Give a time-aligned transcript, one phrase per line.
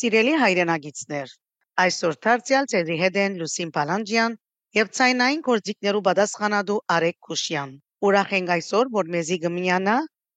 [0.00, 1.32] Սիրելի հայրենագիտներ,
[1.82, 4.36] այսօր դարձյալ ձեզի հետ են Լուսին Պալանջյան
[4.76, 7.74] եւ ցայնային գործիքներու պատասխանատու Արեկ Քուշյան։
[8.08, 9.96] Ուրախ ենք այսօր, որ մեզի գմնյանա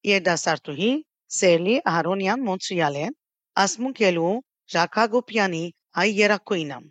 [0.10, 0.90] երդասարտուհի
[1.38, 3.16] Սելի Ահարոնյան Մոնտրեալեն,
[3.64, 4.34] ասմունքելու
[4.76, 5.64] Ժակագոպյանի
[6.02, 6.82] հայ երակույնը։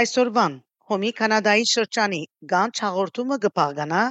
[0.00, 4.02] Այսօրվան Հոմի Կանադայի շրջանի Գանչ հաղորդումը կփաղկանա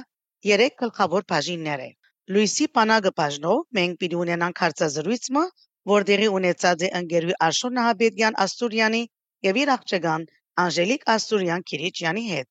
[0.54, 1.92] երեք գլխավոր բաժիններ է։
[2.36, 5.48] Լուիսի Պանագը բաժնով մենք պիտի ունենանք հարցազրույցը
[5.90, 9.00] որտեղի ունեցած է ընկերուի Աշոտ Նահաբեդյան Աստուրյանի
[9.46, 10.26] եւ իր աղջկան
[10.64, 12.48] Անժելիկ Աստուրյան Քիրիչյանի հետ։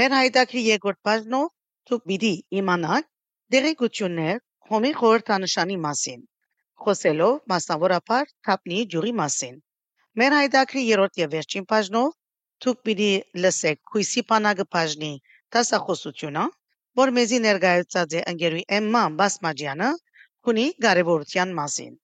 [0.00, 1.48] Մեր հայտակրի երկրորդ բաժնով
[1.90, 3.08] դուք պիտի իմանաք
[3.56, 4.38] դերեկություններ
[4.70, 6.22] հոմի խորհրդանշանի մասին,
[6.84, 9.58] խոսելով մասնավորապես թափնի ջուրի մասին։
[10.22, 12.14] Մեր հայտակրի երրորդ եւ վերջին բաժնով
[12.66, 13.10] դուք պիտի
[13.44, 15.12] լսեք քույսի բանակը բաժնի
[15.56, 16.44] դասախոսությունը,
[17.02, 19.92] որ մեզի ներկայացած է ընկերուի Էմման Բասմաջյանը,
[20.46, 21.94] քունի կարևորության մասին։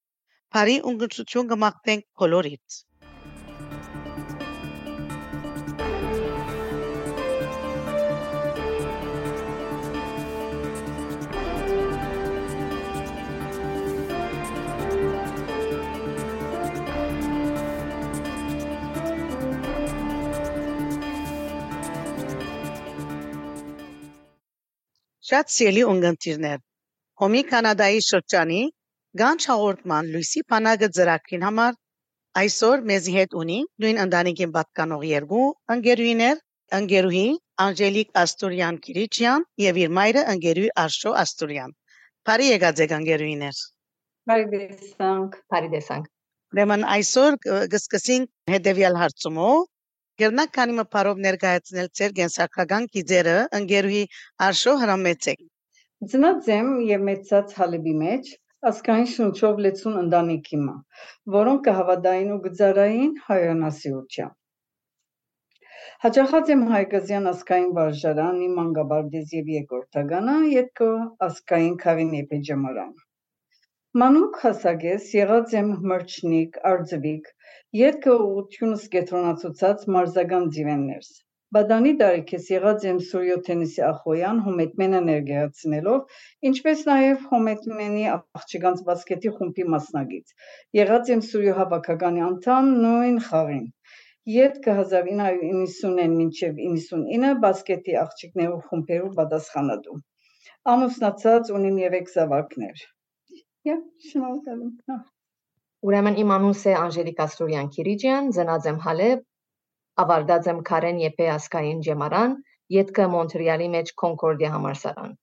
[0.54, 2.74] Բարի ունգընտրություն կմաղթենք բոլորիդ։
[25.30, 26.62] Շատ սիրելի ունգընտիրներ,
[27.24, 28.62] Հոմի Կանադայի շրջանի
[29.20, 31.74] Գանչ հաղորդման լույսի բանակը ծրագրին համար
[32.40, 36.38] այսօր մեզի հետ ունի նույն ընտանիքին պատկանող երկու ընկերուիներ,
[36.78, 37.26] ընկերուհի
[37.64, 41.76] Անժելիկ Աստուրյան Կիրիչյան եւ իր մայրը ընկերուհի Արշո Աստուրյան։
[42.30, 43.60] Բարի եկած եք ընկերուիներ։
[44.32, 46.08] Բարի դեսանք, բարի դեսանք։
[46.56, 47.38] Ուրեմն այսօր
[47.76, 49.60] կսկսենք հետեւյալ հարցումով
[50.20, 54.02] Գերնակ քանի մփարով ներկայացնել ձեր գենսակական գիծերը ընկերուհի
[54.46, 55.44] Արշո հրամեցեք։
[56.12, 58.28] Ծնած եմ եւ մեծած Հալեբի մեջ,
[58.70, 60.74] ազգային շնչով լեցուն ընտանիքի մը,
[61.36, 64.36] որոնք կհավատային ու գծարային հայրենասիրությամբ։
[66.04, 70.90] Հաճախած եմ հայկազյան ասկային վարժարան, իմ անգաբարդեզ և երկորդագանա, ետքո
[71.28, 72.94] ասկային քավին եպեջամարան։
[74.04, 77.28] Մանուկ հասագես եղած եմ մրջնիկ, արձվիկ,
[77.82, 81.12] ետքը ուղությունս գետրոնացուցած մարզական ձիվեններս։
[81.52, 86.20] Բադանի տարիքես եղած եմ Սուրյո Թենիսի Ախոյան Հոմետմենը ներկայացնելով,
[86.50, 90.32] ինչպես նաև Հոմետմենի աղջկանց բասկետի խումբի մասնագիծ։
[90.78, 93.66] Եղած եմ Սուրյո հավաքականի անդամ նույն խաղին։
[94.36, 99.98] Ետքը 1990-ին մինչև 99 բասկետի աղջիկներու խումբերու պատասխանատու։
[100.72, 102.86] Ամուսնացած ունիմ երեք զավակներ։
[103.68, 103.76] Յա,
[104.08, 105.04] շնորհակալ եմ։
[105.90, 109.22] Ուրեմն իմ անունս է Անժելիկա Սուրյան Քիրիջյան, ծնած եմ Հալեբ,
[110.00, 112.36] ավարտած եմ Քարեն Եփե ասկային ջեմարան,
[112.76, 115.16] յետքը Մոնտրեալի մեջ Concordia համալսարան։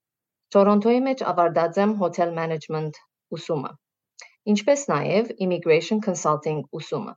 [0.56, 3.00] Տորոնտոյի մեջ ավարտած եմ Hotel Management
[3.38, 3.72] ուսումը,
[4.54, 7.16] ինչպես նաև Immigration Consulting ուսումը։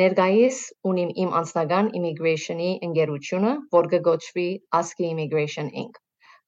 [0.00, 0.60] Ներկայիս
[0.90, 4.46] ունիմ իմ անձնական immigration-ի ընկերությունը, որ կգոչվի
[4.78, 6.00] ASCII Immigration Inc.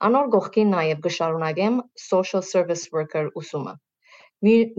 [0.08, 1.76] Անոր գողքին նաև կշարունակեմ
[2.06, 3.76] Social Service Worker ուսումը։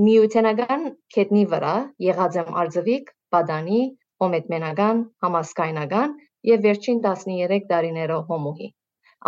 [0.08, 0.84] Միութենական
[1.16, 3.80] կետնի վրա եղած եմ արձվիկ, բադանի,
[4.24, 6.16] Հոմետմենական, համասկայնական
[6.50, 8.70] եւ վերջին 13 տարիներով հոմուհի։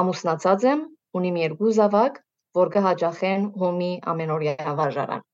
[0.04, 0.82] Ամուսնացած եմ,
[1.20, 2.18] ունիմ երկու զավակ,
[2.60, 5.26] որ կհաճախեն հոմի ամենօրյա վարժարան։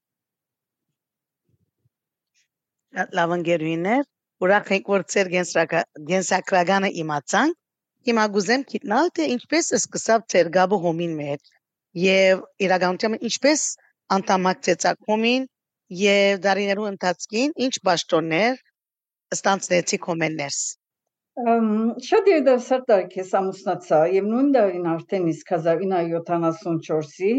[3.19, 4.03] Լավ ընկերուներ,
[4.45, 7.61] ուրախ ենք որ ծեր գենսակրագանը իմացանք։
[8.05, 11.51] Հիմա գուզեմ գիտնալ թե ինչպես է սկսավ ծեր գաբը հոմին մեջ
[12.01, 13.61] եւ իրականությամբ ինչպես
[14.15, 15.47] անդամակցեցակ հոմին
[16.01, 18.59] եւ դարիներու ընթացքին ինչ ճաշտոններ
[19.33, 20.59] ստանցնեցի կոմեններս։
[22.07, 27.31] Շատ երդասարտ տարիքես ամուսնացա եւ նույն տարին արդեն իսկ 1974-ի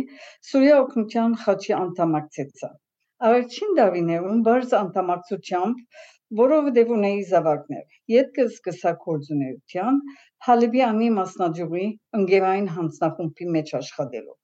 [0.49, 2.71] Սուրիա օգնության խաչի անդամակցեցա։
[3.29, 5.81] Առաջին դավիներում բարձ անդամակցությամբ,
[6.43, 7.85] որովհետև ունեի զավակներ,
[8.17, 10.01] ետքը սկսա կորձունեության,
[10.49, 11.87] Հալիբյանի մասնաճյուղի
[12.21, 14.37] ընկերային հանձնախումբի մեջ աշխատելով։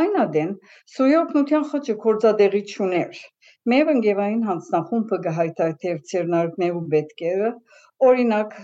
[0.00, 0.50] Այն ադեն
[0.96, 3.22] Սուրիա օգնության խաչը կորձադեղի չուներ,
[3.70, 7.50] Մեր ընկերային հանձնախումբը կհայտարարեր ձեռնարկներու պետքերը,
[8.10, 8.54] օրինակ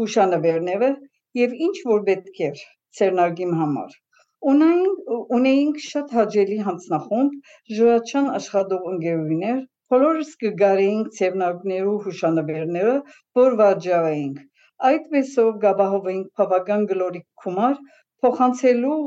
[0.00, 0.88] հուշանվերները
[1.40, 2.62] եւ ինչ որ պետք էր
[3.00, 3.98] ձեռնարկիմ համար։
[4.52, 7.34] Ունեինք ունեինք շատ հաջելի հանձնախումբ,
[7.78, 9.60] ժողովրդական աշխատող ընկերուներ,
[9.94, 12.96] բոլորս կգարեինք ձեռնարկներու հուշանվերները,
[13.40, 14.44] որ վաճառեինք։
[14.90, 17.80] Այդպեսով գաբահովեինք բավական գլորիկ գումար
[18.24, 18.98] փոխանցելու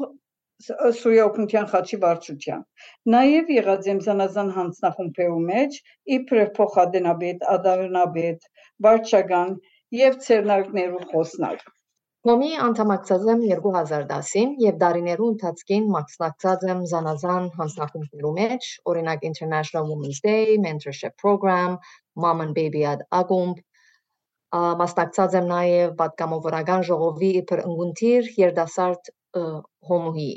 [0.97, 5.77] Սուրյօգնության խաչի վարչությամբ։ Նաև եղած եմ զանազան հանձնախումբերու մեջ,
[6.17, 8.45] իբրև փոխադենաբեդ, ադարնաբեդ,
[8.87, 9.55] վարչական
[9.99, 11.65] եւ ցերնարկներու խոսնակ։
[12.29, 20.21] Հոմի անդամակցած եմ 2010-ին եւ դարիներու ընթացքին մասնակցած եմ զանազան հանձնախումբներու մեջ, օրինակ International Women's
[20.27, 21.75] Day, Mentorship Program,
[22.15, 23.57] Mom and Baby at Agumb,
[24.53, 29.13] մասնակցած եմ նաև պատգամավորական ժողովի իբր ընկունտիր երդասարդ
[29.89, 30.31] հոմուհի։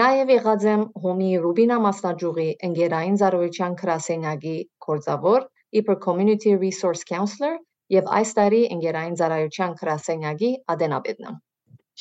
[0.00, 4.54] Նաև եղած եմ հոմի Ռուբինա մասնաճյուղի ընկերային ծառայության գրասենյակի
[4.86, 5.46] գործավոր
[5.80, 7.54] իբր Community Resource Counselor
[7.96, 11.36] եւ այս տարի ընկերային ծառայության գրասենյակի ադենապետն եմ։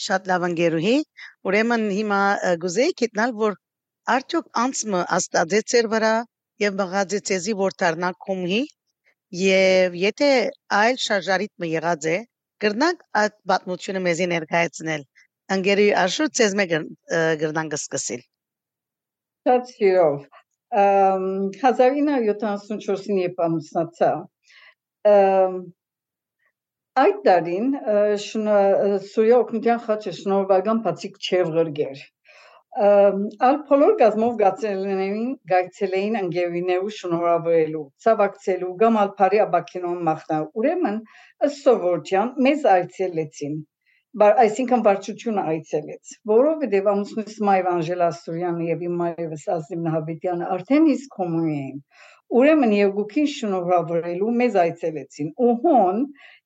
[0.06, 0.96] Շատ լավ ընկերուհի,
[1.50, 2.22] ուրեմն հիմա
[2.66, 3.60] գուզեի գտնել, որ
[4.16, 6.16] արդյոք անցմը աստածեցեր վրա
[6.66, 8.64] եւ մղածեցի որ դառնա կոմի
[9.36, 10.28] Եվ եթե
[10.80, 12.18] այլ շարժարիթմը եղած է,
[12.64, 15.02] կրնանք այդ պատմությունը մեզի ներկայացնել։
[15.54, 16.72] Ընկերի Աշուր ցեզ մեկ
[17.42, 18.22] կրնանք սկսել։
[19.46, 20.16] Շատ սիրով։
[20.76, 24.10] 1974-ին երբ ամուսնացա,
[27.04, 27.68] այդ տարին
[29.06, 32.02] Սուրիա օգնության խաչը շնորհվական բացիկ չև գրգեր
[33.48, 40.98] Ալ բոլոր գազմով գացելներին գայցելեին ընկերուներու շնորհավորելու, ցավակցելու կամ ալփարի աբակինոն մախնա։ Ուրեմն
[41.48, 43.56] ըստ սովորության մեզ այցելեցին
[44.22, 50.86] բար այսինքն վարչությունը այցելեց, որովհետև ամուսնուս Մայր Անժելա Սուրյանը եւ իմ մայրս Ազիմ Նահաբետյանը արդեն
[50.94, 51.82] իսկ կոմունի էին։
[52.40, 56.02] Ուրեմն Եգուքին շնորհավորելու մեզ այցելեցին։ Ու հոն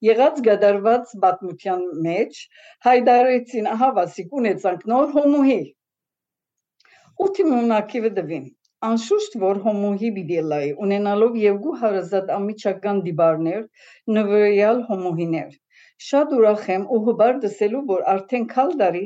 [0.09, 2.41] եղած գդարված պատմության մեջ
[2.89, 5.59] հայդարեցին, ահա վասիկ ունեցանք նոր հոմուհի
[7.25, 7.71] Ultimul
[8.17, 8.49] դվին
[8.87, 13.65] անշուշտ որ հոմոհի բիդելայի ունենալով Եվգու հարազատ ամիջական դիբարներ,
[14.17, 15.49] նվիրյալ հոմոհիներ։
[16.07, 19.01] Շատ ուրախ եմ ու հբար դսելու, որ արդեն քալ դարի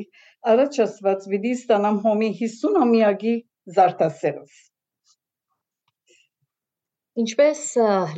[0.50, 3.32] առաջ ասված վիդի ստանամ հոմի 50 ամյակի
[3.78, 4.58] զարտասերով։
[7.22, 7.62] Ինչպես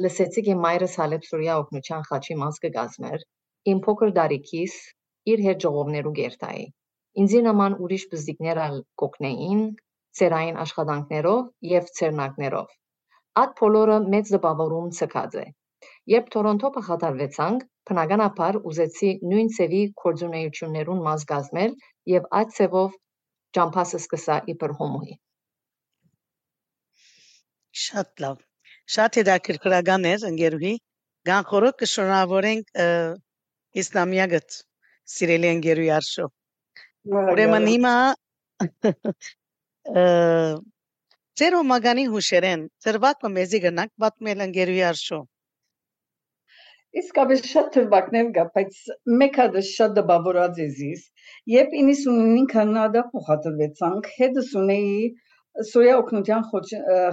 [0.07, 3.25] լսեցիք իմ մայրս Հալեբ Սուրիա օգնության խաչի մաս կգազմեր,
[3.73, 4.77] իմ փոքր դարիքիս
[5.33, 6.67] իր հետ ժողովներու գերտայի։
[7.23, 9.63] Ինձի նման ուրիշ բզիկներ ալ կոգնեին,
[10.21, 11.41] ծերային աշխատանքներով
[11.71, 12.77] եւ ցերնակներով։
[13.41, 15.47] Այդ բոլորը մեծ դպավորում ցկած է։
[16.17, 21.77] Երբ Թորոնտո փախադարվեցանք, բնականաբար ուզեցի նույն ծևի կորձունեություններուն մաս գազմել
[22.13, 22.97] եւ այդ ծևով
[23.59, 25.17] ճամփասը սկսա իբր հոմոյի։
[27.87, 28.43] Շատ լավ։
[28.97, 30.75] Շատ հետաքրքրական էր ընկերուհի։
[31.31, 32.83] Գանխորոք կշնորհավորենք
[33.83, 34.59] իսլամիագտ
[35.17, 36.27] սիրելի ընկերուհի արշո։
[37.23, 37.95] Ուրեմն հիմա
[41.37, 45.19] Ձեր հոմագանի հուշերեն ծրվակը մեզի գնանք պատմել ընկերուի արշո։
[46.97, 48.77] Իսկապես շատ թվակներ կա, բայց
[49.23, 51.03] մեկ հատ շատ դպավորած է զիս։
[51.53, 55.03] Երբ 99-ին Կանադա փոխադրվեցանք, հետս ունեի
[55.71, 56.47] Սուրիա օգնության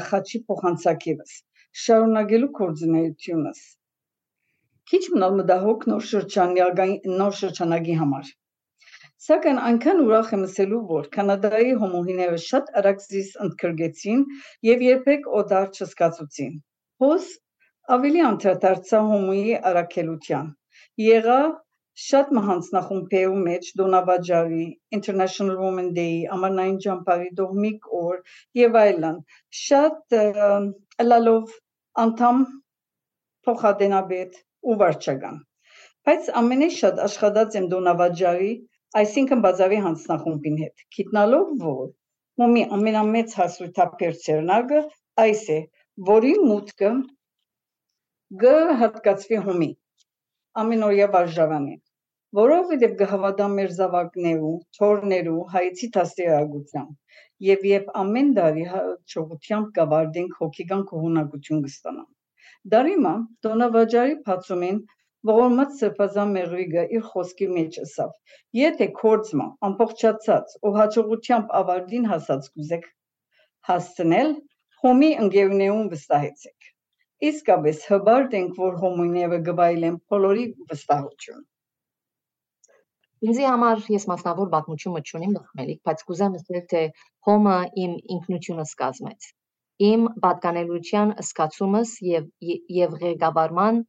[0.05, 1.35] խաչի փոխանցակիվս,
[1.83, 3.61] շարունակելու կորձունեությունս։
[4.91, 8.31] Քիչ մնալ մտահոգ նոր շրջանյակի նոր շրջանագի համար։
[9.27, 14.25] Սակայն այնքան ուրախ եմ ասելու, որ Կանադայի հոմոհիները շատ արագ զիս ընդգրկեցին
[14.69, 16.57] եւ երբեք օդար չսկացուցին։
[17.03, 17.29] Հոս
[17.91, 20.49] ավելի անդրադարձա հոմոյի առաքելության։
[21.03, 21.39] Եղա
[22.03, 28.21] շատ մահանձնախումբերու մեջ Դոնավաճարի, International Women Day, Ամանային ճամփարի դողմիկ օր
[28.59, 29.17] եւ այլն։
[29.63, 30.15] Շատ
[31.09, 31.51] լալով
[32.03, 32.39] անդամ
[33.47, 34.39] փոխադենաբեդ
[34.71, 35.41] ու վարչական։
[36.07, 38.53] Բայց ամենից շատ աշխատած եմ Դոնավաճարի
[39.03, 41.91] այսինքն բազարի հանձնախումբին հետ, գիտնալով, որ
[42.41, 44.81] մոմի ամենամեծ հասույթապեր ծերնագը
[45.23, 45.59] այս է,
[46.09, 46.91] որի մուտքը
[48.41, 49.65] գ հատկացվի հոմի,
[50.59, 51.73] ամենօրյա վարժավանի,
[52.39, 58.65] որովհետև գհավադամ մեր զավակներու, թորներու, հայցի տաստերագությամբ, և երբ ամեն դարի
[59.13, 62.09] ճողությամբ կավարդենք հոգիգան կողունակություն կստանամ։
[62.75, 63.13] Դարիմա
[63.47, 64.81] տոնավաջարի պացումին
[65.33, 68.11] ողորմած սրբազան մեղրիգը իր խոսքի մեջ ասավ.
[68.63, 72.91] Եթե կորցմա ամբողջացած ու հաջողությամբ ավարտին հասած կուզեք
[73.69, 74.37] հասցնել,
[74.83, 76.62] հոմի ընկերներուն վստահեցեք։
[77.29, 81.43] Իսկապես հբարդ ենք, որ հոմիները գվայլեն բոլորի վստահություն։
[83.23, 86.81] Ինձի համար ես մասնավոր պատմություն մտչունիմ բխմելիք, բայց կուզեմ ասել, թե
[87.27, 89.27] հոմը իմ ինքնությունս կազմեց։
[89.89, 92.27] Իմ պատկանելության սկացումս եւ
[92.79, 93.79] եւ ղեկավարման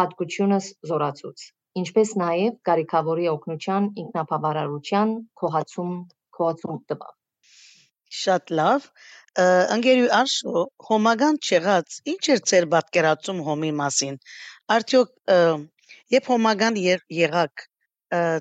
[0.00, 1.46] հատկությունս զորացուց,
[1.80, 5.96] ինչպես նաև կարիքավորի օգնության ինքնաբավարարության քողացում
[6.38, 7.14] քողացում տվավ։
[8.20, 8.88] Շատ լավ։
[9.42, 14.18] Ընկերու Արշո, հոմագան չեղած, ինչ էր ձեր պատկերացում հոմի մասին։
[14.74, 15.08] Արդյոք
[16.14, 16.76] երբ հոմագան
[17.18, 17.64] եղաք,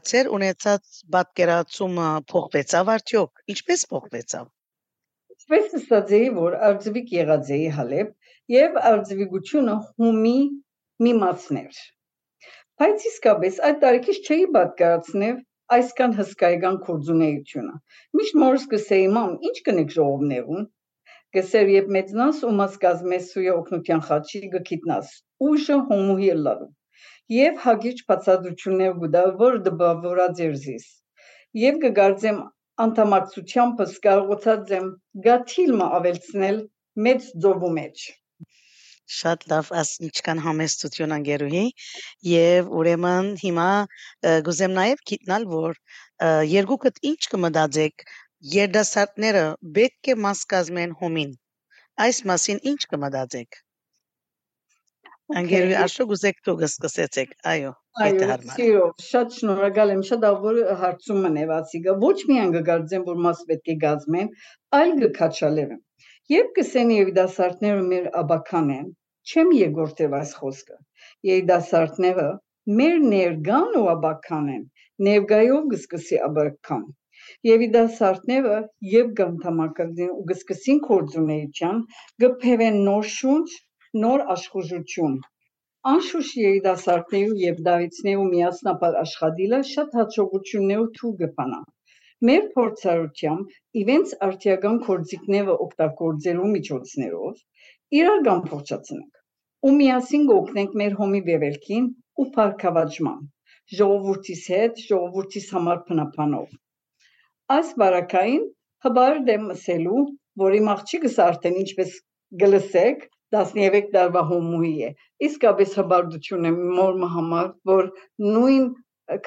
[0.10, 4.46] ձեր ունեցած պատկերացումը փոխվեցավ արդյոք։ Ինչպես փոխվեցավ։
[5.34, 8.14] Ինչպես էի, որ արձվիկ եղած էի Հալեբ
[8.54, 10.38] եւ արձվիկությունը հումի
[11.08, 11.82] մի մասներ։
[12.84, 15.42] Բայց իսկապես այդ տարիքից չէի պատկերացնել
[15.74, 17.76] այսքան հսկայական կորձունեությունը։
[18.20, 20.66] Միշտ մորս կսեի մամ, ինչ կնեք ժողովներուն։
[21.36, 25.14] Գսեր եւ մեծնաս ու մաս կազմես սույը օգնության խաչի գքիտնաս
[25.50, 26.72] ուժը հոմուհի լալու
[27.36, 30.90] եւ հագիչ բացադրություններ գուտա որ դբավորա ձերզիս
[31.64, 32.42] եւ կգարձեմ
[32.86, 34.90] անդամակցությամբ կարողացած եմ
[35.30, 36.60] գաթիլմը ավելցնել
[37.08, 38.10] մեծ ձովու մեջ
[39.14, 41.64] Շատ լավ, աս ինչքան համեստություն անգերուհի
[42.30, 43.66] եւ ուրեմն հիմա
[44.48, 45.76] գուզեմ նաեւ գիտնալ որ
[46.54, 48.06] երկուքդ ինչ կմտածեք
[48.52, 49.42] Երդասարտները
[49.76, 51.30] պետք է մաս կազմեն հոմին։
[52.06, 53.60] Այս մասին ինչ կմտածեք։
[55.42, 57.70] Անգերուի Աշոկ ուզեք դուք սկսեցեք։ Այո,
[58.04, 63.44] եթե հարմար։ Այո, շատ շնորհակալ եմ, շատ ավոր հարցումը նեվացիգա։ Ոչ միայն կգարձեմ, որ մաս
[63.52, 64.28] պետք է գազմեն,
[64.80, 65.72] այլ կքաչալեմ։
[66.34, 68.90] Երբ կսեն երիտասարդները մեր աբական են,
[69.32, 70.78] չեմ երկրորդև այս խոսքը։
[71.32, 72.28] Երիտասարդները
[72.82, 74.68] մեր ներգան ու աբական են,
[75.10, 76.84] ներգայով կսկսի աբական
[77.48, 78.58] Երիտասարդները
[78.94, 81.84] եւ գանթամակազին ու գսկսին կորձունեության
[82.26, 83.48] գփևեն նոր շունչ,
[84.06, 85.16] նոր աշխուժություն։
[85.94, 91.62] Անշուշտ երիտասարդներու եւ դավիցներու միասնապար աշխատիլը շատ հաջողություններու թու գփանա։
[92.30, 97.42] Մեր փորձառությամբ իվենց արտիական կորձիկները օգտագործելու միջոցներով
[98.00, 99.24] իրական փոխացնենք
[99.68, 101.86] ու միասին կօգնենք մեր հոմի բևելքին
[102.24, 103.20] ու փառքավաճման
[103.80, 106.48] ժողովրդիս հետ ժողովրդիս համար փնապանով
[107.54, 108.44] Այս վարակային
[108.86, 110.04] հբար դեմ ասելու,
[110.44, 111.96] որ իմ աղջիկս արդեն ինչպես
[112.44, 113.04] գլսեք
[113.36, 114.90] 13 տարվա հոմուի է։
[115.28, 117.90] Իսկապես հբարդություն է մոր համար, որ
[118.26, 118.68] նույն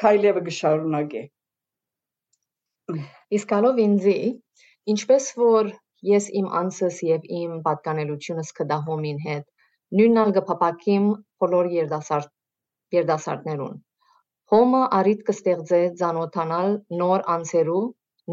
[0.01, 1.23] քայլերը գշարունակե։
[3.39, 4.17] Իսկ ալով ինձի,
[4.95, 5.71] ինչպես որ
[6.11, 9.47] ես իմ անսս եւ իմ պատկանելությունս կդա հոմին հետ,
[10.01, 11.07] նույնն կփապակիմ
[11.43, 12.33] բոլոր երդասարդ
[12.99, 13.79] երդասարտներուն։
[14.53, 17.85] Հոմը արիտ կստեղծե ցանոթանալ նոր անձերու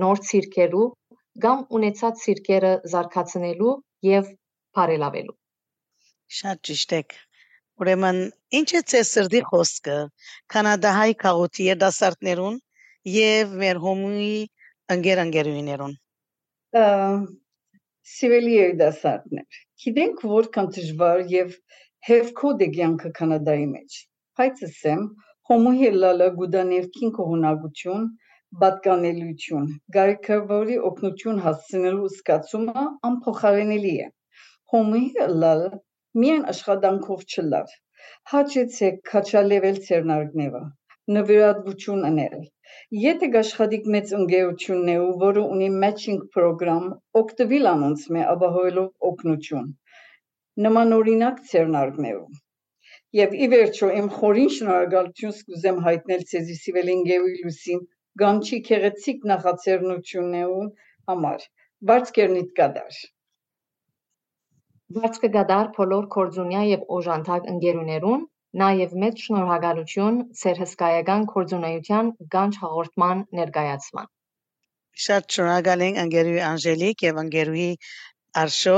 [0.02, 0.88] նոր ցիրկելու
[1.44, 3.74] կամ ունեցած ցիրկերը զարգացնելու
[4.08, 4.32] եւ
[4.78, 5.38] բարելավելու։
[6.40, 7.16] Շատ ճիշտ եք։
[7.84, 8.20] Ուրեմն
[8.60, 9.98] ինչ է ցե սրդի խոսքը
[10.54, 12.60] կանադահայ քաղաքի երդասարտներուն
[13.14, 14.34] եւ մեր հոմուի
[14.96, 15.96] ընկեր-ընկերուիներուն։
[18.14, 21.54] Սիրելի երդասարտներ, գիտենք որքան դժվար եւ
[22.10, 24.00] հերկոդ է կյանքը կանադայի մեջ։
[24.40, 25.04] Բայց ասեմ,
[25.50, 28.08] հոմուի լալը գուդա ներքին կողունակություն
[28.62, 34.08] պատկանելություն, գայքավորի օգնություն հասցնելու զգացումը անփոխարինելի է։
[34.74, 35.02] Հոմի
[35.44, 35.64] լալ
[36.24, 37.74] միայն աշխատանքով չլար։
[38.34, 40.64] Հաճեցեք քաչալեվել ցերնարգնևը,
[41.18, 42.38] նվիրատվություն անել։
[43.06, 46.88] Եթե աշխատիկ մեծ ընկերությունն է, որը ունի matching program,
[47.24, 49.70] օգտվիլ անոնց մե ապահովելով օգնություն։
[50.68, 52.42] Նմանօրինակ ցերնարգներում
[53.18, 57.84] Եվ ի վերջո իմ խորին շնորհակալություն սկուզեմ հայտնել ցեզի Սիվելին Գեվիլուսին
[58.22, 60.68] Գանչի քեղեցիկ նախաձեռնություններուն
[61.12, 61.46] համար։
[61.90, 62.98] Բարձկերնիտ կադար։
[64.98, 68.26] Բարձկը գադար բոլոր կորձունյա եւ օժանդակ ընկերուներուն,
[68.62, 74.10] նաեւ մեծ շնորհակալություն ծեր հսկայական կորձունայության գանչ հաղորդման ներկայացման։
[75.06, 77.70] Շատ շնորհակալ ենք ընկերուի Անժելիկ եւ ընկերուի
[78.44, 78.78] Արշո,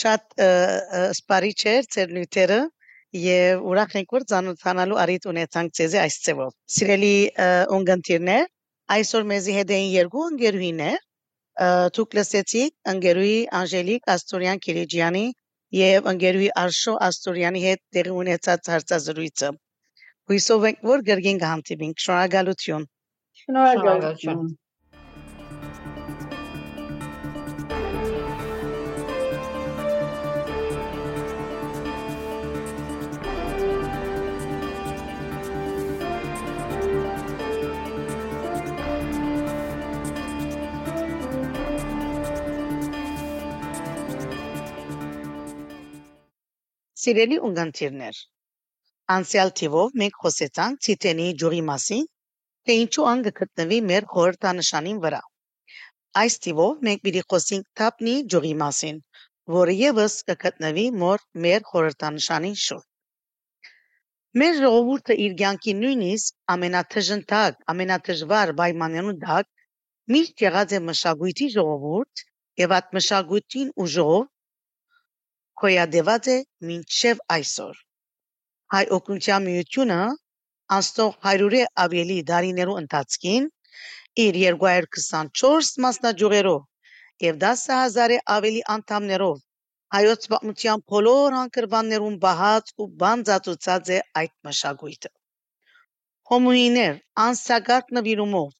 [0.00, 0.34] շատ
[1.18, 2.58] սպարիչ էր ծեր նյութերը
[3.20, 7.14] եւ ուրախ ենք որ ցանոթանալու արիտ ունեցանք ցեզի այս ծևով։ Սիրելի
[7.78, 8.46] ունգընտիրներ,
[8.96, 10.98] Այսօր մեզի հետ էին երկու ընկերուհիներ,
[11.98, 15.24] դուք լսեցիք ընկերուհի Անժելիկ Աստորյան Քիրիջյանի
[15.78, 19.52] եւ ընկերուհի Արշո Աստորյանի հետ տեղի ունեցած հարցազրույցը։
[20.32, 22.84] Հույսով ենք, որ գրգին կհանդիպենք։ Շնորհակալություն։
[23.42, 24.44] Շնորհակալություն։
[47.02, 48.18] Սիրելի ունգընտիրներ,
[49.12, 52.04] անցյալ թիվով մենք խոսեցանք ցիտենի ջուրի մասին,
[52.68, 55.18] թե ինչու ան գտնվի մեր խորհրդանշանին վրա։
[56.22, 59.00] Այս թիվով մենք պիտի խոսենք թափնի ջուրի մասին,
[59.56, 62.86] որը եւս կգտնվի մոր մեր խորհրդանշանին շուրջ։
[64.42, 69.50] Մեր ժողովուրդը իր կյանքի նույնիսկ ամենաթժնտակ, ամենադժվար պայմաններուն տակ
[70.14, 72.24] միշտ եղած է մշակույթի ժողովուրդ
[72.62, 74.22] եւ այդ մշակույթին ուժով
[75.60, 76.36] գոյատևած է
[76.70, 77.80] մինչև այսօր։
[78.74, 80.00] Հայ օգնության միությունը
[80.78, 83.48] անցնող հարյուրի ավելի դարիներու ընթացքին
[84.26, 86.62] իր 224 մասնաճյուղերով
[87.26, 89.40] եւ 10000-ի ավելի անդամներով
[89.96, 95.10] հայոց պատմության բոլոր անկրվաններուն բահած ու բանձացուցած է այդ մշակույթը։
[96.32, 96.94] Հոմուիներ
[97.26, 98.50] անսագարտ նվիրումով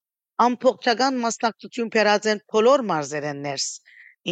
[0.46, 3.66] ամփոփչական մասնակցություն բերած են բոլոր մարզերեններս,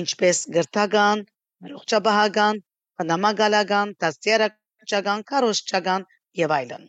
[0.00, 1.24] ինչպես գրթական,
[1.66, 2.60] առողջապահական,
[3.00, 6.06] բնամագալական, դաստիարակչական, կարոշչական
[6.40, 6.86] եւ այլն։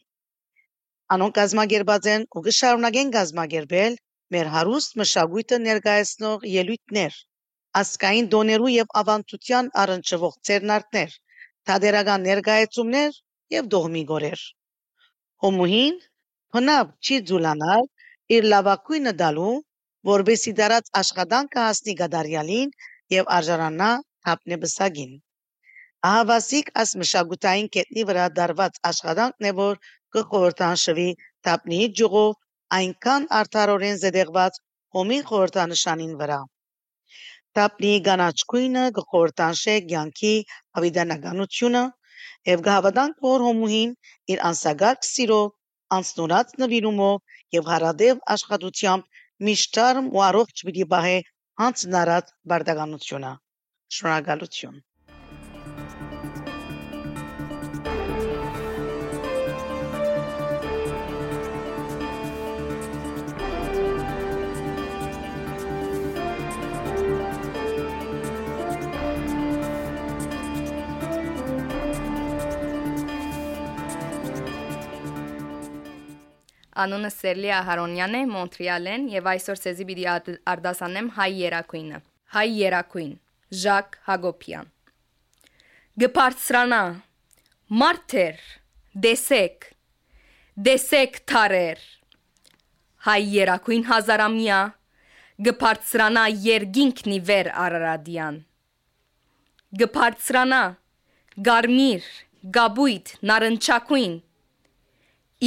[1.16, 3.98] Անոնք կազմակերպած են ու կշարունակեն կազմակերպել
[4.36, 7.18] մեր հարուստ մշակույթը ներկայացնող ելույթներ,
[7.82, 11.18] ասկային դոներու եւ ավանդության առնչվող ցերնարտներ,
[11.70, 13.18] թադերական ներկայացումներ
[13.58, 14.46] եւ դողմի գորեր։
[15.46, 16.00] Հոմուհին
[16.56, 17.84] հնավ չի ձուլանալ
[18.38, 19.54] իր լավակույնը դալու,
[20.12, 22.72] որբեսի դարած աշխատանքը հասնի գադարյալին
[23.18, 23.92] եւ արժանանա
[24.26, 25.14] թափնեբսագին։
[26.10, 29.76] Ահավասիկ աս մշակութային կետնի վրա դարված աշխատանքն է, որ
[30.18, 31.10] կխորհրդանշվի
[31.48, 32.32] թափնի ջուղով
[32.78, 34.58] այնքան արդարորեն զետեղված
[34.98, 36.40] հոմի խորհրդանշանին վրա։
[37.58, 40.34] Թափնի կանաչ քույնը կխորհրդանշե ցանկի
[40.82, 41.84] ավիդանականությունը
[42.52, 43.94] եւ գահավատանք որ հոմուհին
[44.36, 45.52] իր անսագարկ սիրով
[46.00, 51.16] անցնորած նվիրումով եւ հարադեւ աշխատությամբ միշտ ու առողջ պիտի բահե
[51.64, 53.34] հանցնարած բարդականությունը
[53.98, 54.80] շնորհակալություն
[76.82, 80.06] Անունը Սերլի Ահարոնյան է, Մոնտրեալ-են եւ այսօր ցեզի պիտի
[80.54, 82.00] արտասանեմ հայ երակույնը։
[82.36, 83.12] Հայ երակույն
[83.52, 84.68] Ժակ Հակոբյան
[86.00, 86.84] Գբարցրանա
[87.82, 88.38] Մարտեր
[89.06, 89.66] դեսեք
[90.68, 91.82] դեսեք թարեր
[93.08, 94.60] Հայ երակույն հազարամյա
[95.50, 98.40] գբարցրանա երգինքնի վեր Արարադյան
[99.84, 100.62] Գբարցրանա
[101.50, 102.10] Գարմիր
[102.60, 104.18] Գաբույտ նարնչակույն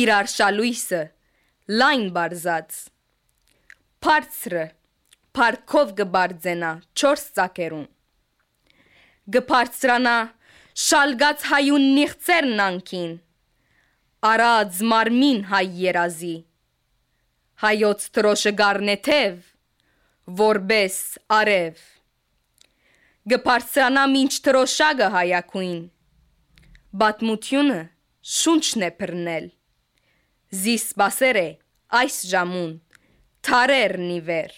[0.04, 1.02] իրար շալույսը
[1.80, 2.84] լայն բարձած
[4.04, 4.68] Փարցրը
[5.34, 7.90] Փարքով գբարձենա 4 ծակերուն
[9.32, 10.14] Գբարձրանա
[10.76, 13.12] շալգած հայուն նիղծերն անքին
[14.30, 16.32] Արած մարմին հայ երազի
[17.64, 19.38] Հայոց տրոշը գառնեթև
[20.40, 20.98] որբես
[21.38, 21.80] արև
[23.32, 25.80] Գբարձրանա ինչ տրոշագը հայակույն
[27.04, 27.80] Բատմությունը
[28.34, 29.48] շունչն է բռնել
[30.64, 31.46] Զիս սպասեր է
[32.02, 32.76] այս ժամուն
[33.48, 34.54] թարեր նիվեր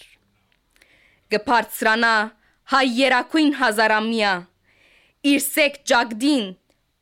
[1.37, 2.13] Գբարձրանա
[2.75, 4.35] հայ երակույն հազարամյա
[5.27, 6.45] իր սեք ջագդին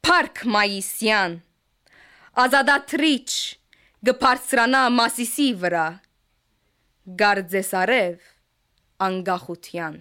[0.06, 1.34] Փարք Մայիսյան
[2.46, 3.30] Ազադատրիչ
[4.10, 5.86] գբարձրանա Մասիսի վրա
[7.22, 8.28] Գարձեսարև
[9.10, 10.00] անգախության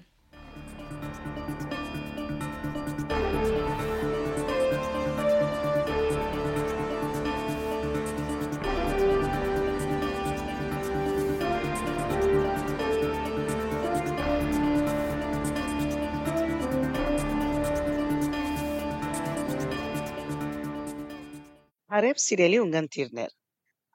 [21.94, 23.28] Հարև սիրելի ունգընտիրներ,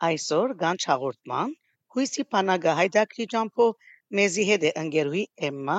[0.07, 1.49] այսօր գանչ հաղորդման
[1.95, 5.75] հույսի պանագը հայդակրի ճամփով մեզի հետ է ընկերուհի Էմմա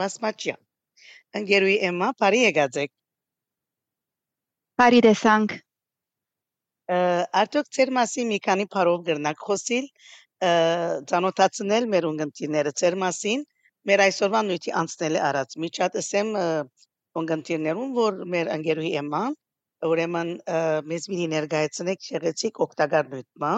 [0.00, 0.58] Բասմաչյան։
[1.40, 2.92] Ընկերուհի Էմմա, բարի եկած եք։
[4.82, 5.54] Բարի տեսանք։
[7.44, 9.88] Արդյոք ծեր մասի մի քանի բառով գրնակ խոսիլ,
[11.14, 13.46] ճանոթացնել մեր ունգընտիրները ծեր մասին,
[13.92, 16.36] մեր այսօրվա նույնի անցնել է արած։ Միջատ ասեմ
[17.22, 19.40] ունգընտիրներուն, որ մեր ընկերուհի Էմման
[19.88, 20.28] ուրեմն
[20.90, 23.54] մեզ մի ներկայացնեք շեղեցիկ օգտակար նույնմա,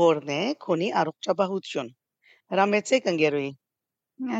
[0.00, 1.90] որն է քոնի առողջապահություն։
[2.54, 3.50] Հրամեցեք ընկերուի։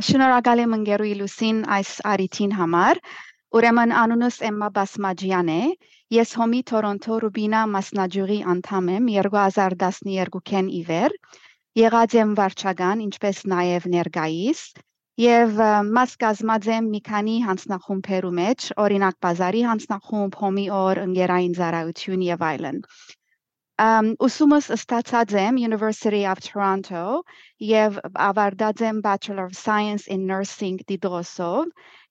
[0.09, 3.03] Շնորհակալ եմ ընկերուի Լուսին այս արիթին համար։
[3.59, 5.61] Ուրեմն անունս Էմմա Բասմաջյան է։
[6.17, 11.17] Ես Հոմի Թորոնտո Ռուբինա մասնաճյուղի անդամ եմ 2012-ին ի վեր։
[11.83, 14.62] Եղած եմ վարչական, ինչպես նաև ներկայիս
[15.18, 15.57] Եվ
[15.98, 22.44] մաս կազմած եմ մի քանի հանձնախումբերու մեջ, օրինակ բազարի հանձնախումբ, հոմի օր, ընկերային ծառայություն եւ
[22.48, 22.78] այլն։
[23.87, 27.02] Um, ուսումս ստացած եմ University of Toronto
[27.72, 31.68] եւ ավարտած եմ Bachelor of Science in Nursing դիդրոսով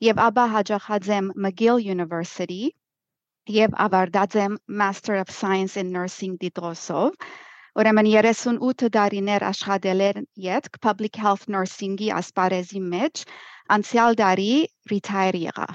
[0.10, 2.62] եւ ապա հաջողած եմ McGill University
[3.56, 7.16] եւ ավարտած եմ Master of Science in Nursing դիդրոսով
[7.78, 13.20] Ուրեմն 38 տարիներ աշխատել էր յետք public health nursing-ի ասպարեզի մեջ,
[13.76, 14.54] անցյալ տարի
[14.92, 15.68] retire եղա։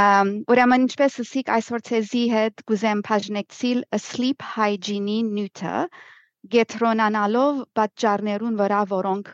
[0.00, 5.74] Um, ուրեմն ինչպես ասիկ այսօր ցեզի հետ գուզեմ բաժնեկցիլ sleep hygiene-ի նյութը
[6.54, 9.32] գետրոնանալով պատճառներուն վրա, որոնք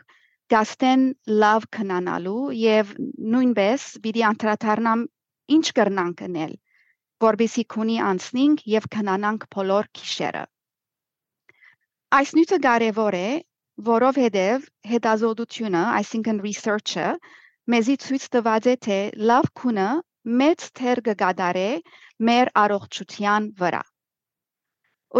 [0.55, 1.03] գաստեն
[1.43, 2.95] լավ քնանալու եւ
[3.35, 5.05] նույնպես պիտի անդրադառնամ
[5.57, 6.57] ինչ կրնանք անել
[7.27, 10.43] որբիսի քունի անցնենք եւ քնանանք բոլոր քիշերը
[12.11, 13.27] Այս նյութը կարևոր է,
[13.87, 17.05] որովհետև հետազոտությունը, այսինքն research-ը,
[17.73, 18.97] մեզի ցույց տված է, թե
[19.29, 19.85] լավ քունը
[20.41, 21.69] մեծ թեր կգադարե
[22.29, 23.81] մեր առողջության վրա։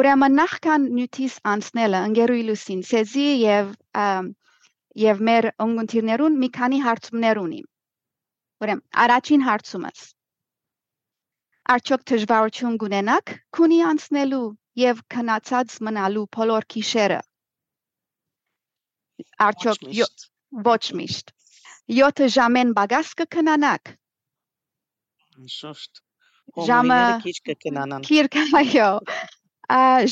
[0.01, 3.73] Ուրեմն նախքան նյութից անցնելը ընկերուի լուսին ցեզի եւ
[5.05, 7.67] եւ մեր ընկերներուն մի քանի հարցումներ ունիմ։
[8.65, 10.07] Ուրեմն առաջին հարցումս.
[11.75, 14.47] Արդյոք դժվարություն կունենաք քունի անցնելու
[14.79, 17.19] եւ քնացած մնալու բոլոր գիշերը։
[19.47, 19.81] Արդյոք
[20.67, 21.33] ոչ միշտ։
[21.97, 23.91] 7 ժամեն բագաս կքնանաք։
[25.57, 26.01] Շոշտ։
[26.67, 28.87] Ժամը քիչ կքնանան։ Քիրք այո։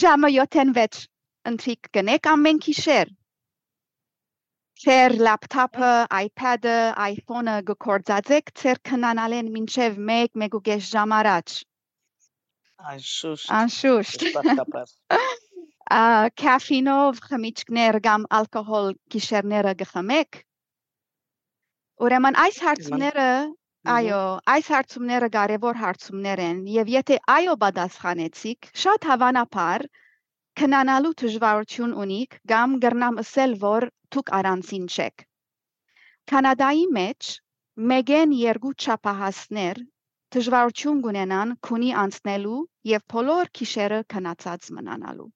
[0.01, 0.99] Ժամը 7-ն 6
[1.51, 3.15] ընտրիկ կնեք ամեն գիշեր։
[4.79, 5.91] Ձեր լապտոպը,
[6.25, 11.55] iPad-ը, iPhone-ը գործածեք ձեր քնանալեն մինչև 1-1.5 ժամ առաջ։
[12.79, 14.91] Անշուշտ։ Անշուշտ։ Բախտապար։
[16.41, 20.43] Կաֆինով խմիչքներ կամ ալկոհոլ գիշերները գխմեք։
[22.07, 23.31] Ուրեմն այս հարցումները
[23.87, 29.85] Այո, այս հարցումները կարևոր հարցումներ են եւ եթե այո պատասխանեցիք, շատ հավանաբար
[30.61, 35.23] քնանալու դժվարություն ունիք կամ գրնամ ասել, որ դուք առանցին չեք։
[36.33, 37.29] Կանադայի մեջ
[37.93, 39.81] մեգեն երկու չափահասներ
[40.35, 42.57] դժվարություն կունենան քունի անցնելու
[42.89, 45.29] եւ բոլոր քիշերը քնացած մնանալու։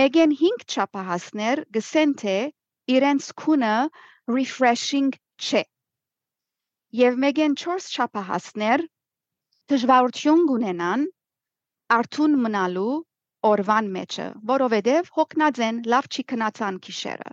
[0.00, 2.36] Մեգեն 5 չափահասներ գսեն թե
[2.96, 3.74] իրենց քունը
[4.36, 5.10] refreshing
[5.46, 5.62] չէ։
[7.00, 8.84] Եվ մեգեն 4 չափահասներ
[9.72, 11.06] դժվարություն կունենան
[11.98, 12.96] արթուն մնալու
[13.52, 17.32] օրվան մեջը, որովհետև հոգնած են լավ չի քնացան քիշերը։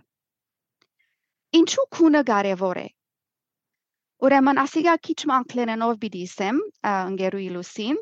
[1.60, 2.88] Ինչու քունը կարևոր է։
[4.20, 6.56] Ուրեմն ասիգա քիչ անգլերենով պիտի ասեմ
[6.90, 8.00] ընկերուի լուսին։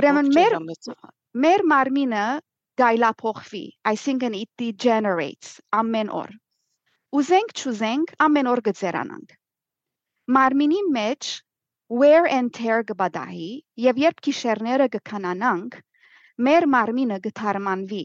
[0.00, 0.56] Ուրեմն մեր
[1.44, 2.24] մեր մարմինը
[2.80, 6.32] գայլափոխվի, այսինքն it degenerates ամեն օր։
[7.20, 9.36] Ուզենք չուզենք ամեն օր գծերանանք։
[10.38, 11.30] Մարմինի մեջ
[12.02, 13.50] wear and tear կբադահի
[13.86, 15.78] եւ երբ քիշերները կքանանանք,
[16.48, 18.04] մեր մարմինը գթարմանվի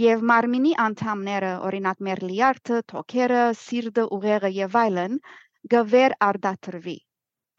[0.00, 5.18] եւ մարմինի անդամները օրինակ մեր լիարդը, թոքերը, սիրտը, ուղեղը եւ այլն
[5.76, 6.98] գվեր արդատրվի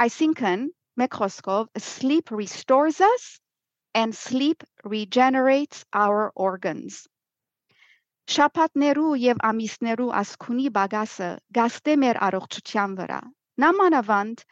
[0.03, 0.63] այսինքն
[0.99, 3.25] մեկ խոսքով sleep restores us
[3.93, 4.63] and sleep
[4.93, 6.97] regenerates our organs.
[8.33, 13.21] Շապատներու եւ ամիսներու ասքունի բագասը գաստե մեր առողջության վրա
[13.63, 14.45] նամանավանդ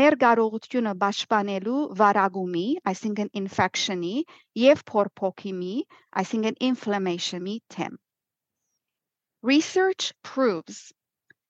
[0.00, 4.14] մեր կարողությունը պաշտպանելու վարագումի, այսինքն infection-ի
[4.62, 5.74] եւ փորփոքիմի,
[6.22, 7.98] այսինքն inflammation-ի թեմ։
[9.52, 10.80] Research proves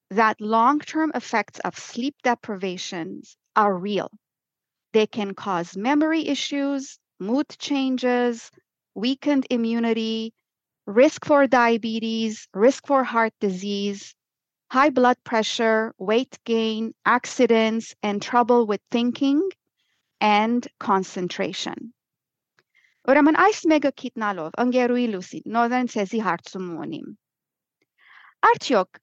[0.09, 4.09] that long-term effects of sleep deprivations are real.
[4.93, 8.51] They can cause memory issues, mood changes,
[8.95, 10.33] weakened immunity,
[10.85, 14.13] risk for diabetes, risk for heart disease,
[14.71, 19.41] high blood pressure, weight gain, accidents, and trouble with thinking
[20.19, 21.93] and concentration։
[23.11, 27.09] Ուրեմն այս մեկը գիտնալով ընկերուի լուսին նոդեն ցեզի հարցում ունիմ։
[28.49, 29.01] Արդյոք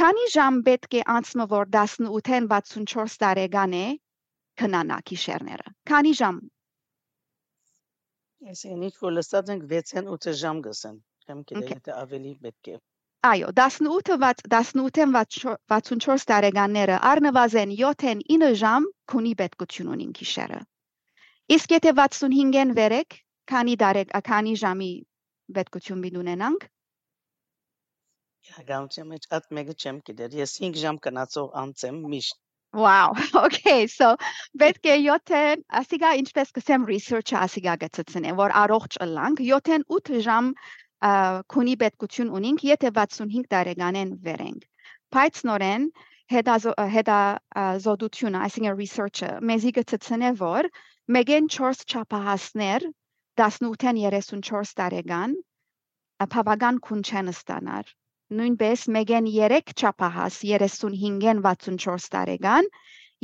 [0.00, 3.86] քանի ժամ պետք է անցնո որ 18-ին 64 տարեկան է
[4.62, 6.38] քնանա գիշերները։ Քանի ժամ։
[8.52, 10.96] Այսինքն ինչ որ լսած ենք 6-ին 8 ժամ գսեն։
[11.28, 12.78] Կամ գիտեմ թե ավելի պետք է։
[13.32, 14.16] Այո, 18-ը
[14.62, 15.14] 18-ին
[15.74, 20.64] 64 տարեկանները առնվազն 7-ին 9 ժամ քունի պետքություն ունին գիշերը։
[21.60, 23.20] Իսկ եթե 65-ին վերեք,
[23.52, 24.92] քանի դարեք, քանի ժամի
[25.60, 26.70] պետքություն ունենանք։
[28.68, 32.38] Գամչեմ մեջ at մեկը չեմ գիտեր։ Ես 5 ժամ կնացող անցեմ միշտ։
[32.72, 33.14] Wow.
[33.46, 33.88] Okay.
[33.90, 34.14] So
[34.62, 40.52] պետք է 7-ին, ասիգա ինչպես կսեմ research-ը ասիգա գծցնեմ, որ առողջ ըլանք 7-ին 8 ժամ
[41.54, 44.64] քունի պետքություն ունենք, եթե 65 տարեկանեն վերենք։
[45.16, 45.86] Բայց նորեն
[46.30, 50.68] հետազոտությունը, այսինքն research-ը մեզի գծցնե որ
[51.16, 52.86] մեգեն 4 չափահասներ
[53.40, 55.40] 18-ին 34 տարեկան
[56.34, 57.90] բավական քուն չեն ստանար։
[58.38, 62.66] Նույնպես մեգեն 3 չափահաս 35-ին 64 տարեկան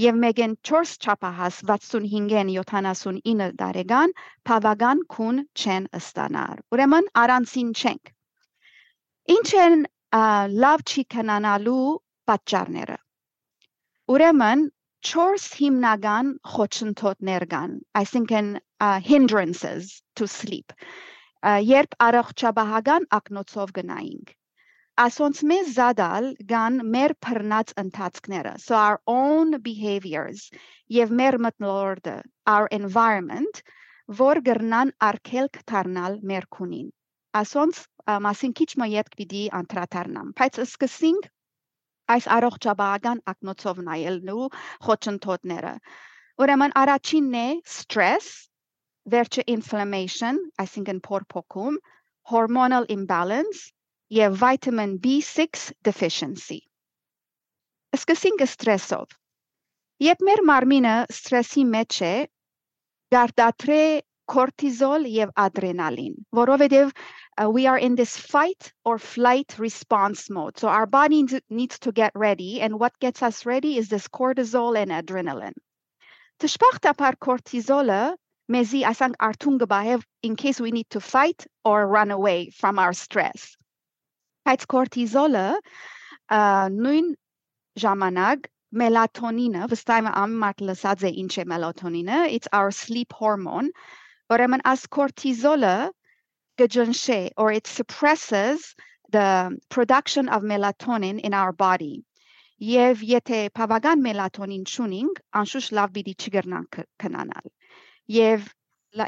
[0.02, 4.14] եւ մեկեն 4 չափահաս 65-ին 79 տարեկան
[4.50, 8.10] բավական քուն չեն ստանար։ Ուրեմն առանցին չենք։
[9.36, 9.86] Ինչ են
[10.64, 11.84] լավ չի կնանալու
[12.30, 12.96] պատճառները։
[14.16, 14.64] Ուրեմն
[15.12, 18.50] 4 հիմնական խոչընդոտներ կան, այսինքն
[19.10, 20.74] hindrances to sleep։
[21.70, 24.34] Երբ առողջապահական ակնոցով գնայինք
[25.02, 30.44] ասոնց մեզ զադալ կան մեր բռնած ընթացքները so our own behaviors
[30.96, 32.14] եւ մեր մտնոլորտը
[32.52, 33.60] our environment
[34.20, 36.88] որ գրնան արկելք դառնալ մեր քունին
[37.42, 37.82] ասոնց
[38.28, 41.28] մասին քիչ մը յետ պիտի անդրադառնամ բայց սկսենք
[42.16, 44.48] այս առողջաբանական ակնոցով նայելու
[44.88, 45.76] խոչընդոտները
[46.44, 48.32] ուրեմն առաջինն է stress
[49.16, 51.80] վերջը inflammation այսինքն փորփոքում
[52.32, 53.66] hormonal imbalance
[54.08, 56.60] je vitamin B6 deficiency.
[57.96, 59.08] Skësing stresov.
[59.08, 59.08] stressov.
[60.00, 62.28] merë marminë stresim meqe
[63.10, 66.14] dar tre cortisol yev adrenalin.
[66.34, 66.92] Vorovedev,
[67.40, 70.58] uh, we are in this fight or flight response mode.
[70.58, 74.76] So our body needs to get ready, and what gets us ready is this cortisol
[74.76, 75.56] and adrenaline.
[76.40, 78.16] Të par cortisole, eh,
[78.50, 82.92] mezi asang artung eh, in case we need to fight or run away from our
[82.92, 83.55] stress.
[84.52, 85.46] Այդ cortisol-ը
[86.76, 87.12] նույն
[87.82, 88.48] ժամանակ
[88.82, 93.70] melatoninը, վստահ եմ ամեն մարդ լսած է ինչ է melatoninը, it's our sleep hormone,
[94.32, 95.76] ուրեմն as cortisol-ը
[96.60, 98.74] գջնշե or it suppresses
[99.12, 102.04] the production of melatonin in our body.
[102.58, 107.50] Եվ եթե բավական մելատոնին չունենք, անշուշտ լավ պիտի չգրնանք քնանալ։
[108.16, 108.46] Եվ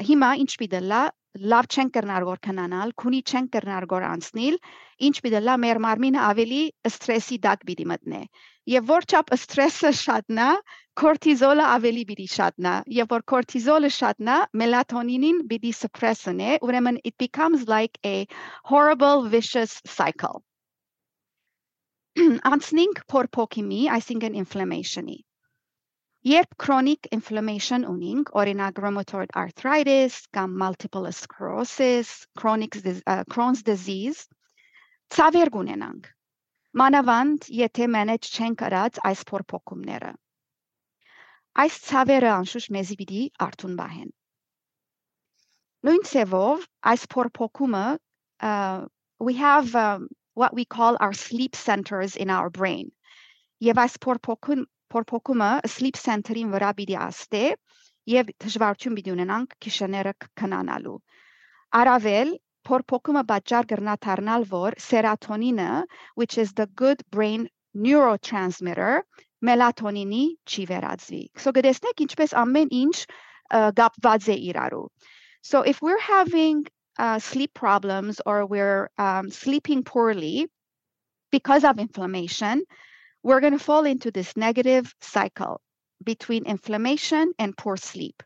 [0.09, 1.01] հիմա ինչ պիտի լա
[1.37, 4.55] լավ չեն կրնար գոր քնանալ, քունի չեն կրնար գոր անցնել,
[5.07, 8.21] ինչ պիտի լա մեր մարմինը ավելի ստրեսի դակ պիտի մտնե։
[8.73, 10.47] Եվ որչափ ստրեսը շատնա,
[11.03, 18.01] կորտիզոլը ավելի պիտի շատնա, եւ որ կորտիզոլը շատնա, մելատոնինին պիտի suppress-նե, ուրեմն it becomes like
[18.03, 18.25] a
[18.73, 20.43] horrible vicious cycle։
[22.53, 25.19] Անցնենք փորփոքիմի, այսինքն inflammation-ի։
[26.27, 34.27] Երբ chronic inflammation ունենք, օրինակ rheumatoid arthritis կամ multiple sclerosis, chronic uh, Crohn's disease,
[35.15, 36.09] ցավեր կունենանք։
[36.81, 40.11] Մանավանդ եթե manage չեն կարած այս փորփոքումները։
[41.63, 44.11] Այս ցավերը անշուշտ մեզի պիտի արթուն բահեն։
[45.87, 48.81] Նույն ցևով այս փորփոքումը uh,
[49.19, 52.91] we have um, what we call our sleep centers in our brain։
[53.63, 57.43] Եվ այս փորփոքում փորփոքումը sleep center-ին վրա պիտի աստե
[58.13, 60.97] եւ դժվարություն պիտի ունենանք քիշները քնանալու։
[61.79, 62.33] Արավել
[62.69, 65.71] փորփոքումը պատճառ կրնա դառնալ, որ serotonin-ը,
[66.15, 67.47] which is the good brain
[67.85, 69.01] neurotransmitter,
[69.45, 72.95] melatonin-ի չի վերածվի։ So գտեսնեք ինչպես ամեն ինչ
[73.79, 74.85] գապված է իրարու։
[75.41, 76.65] So if we're having
[76.97, 80.47] uh, sleep problems or we're um, sleeping poorly
[81.31, 82.63] because of inflammation,
[83.23, 85.61] we're going to fall into this negative cycle
[86.03, 88.23] between inflammation and poor sleep.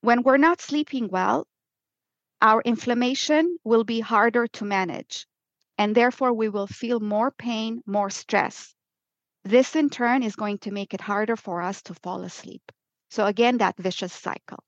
[0.00, 1.46] When we're not sleeping well,
[2.40, 5.26] our inflammation will be harder to manage,
[5.76, 8.74] and therefore we will feel more pain, more stress.
[9.44, 12.62] This in turn is going to make it harder for us to fall asleep.
[13.10, 14.62] So, again, that vicious cycle.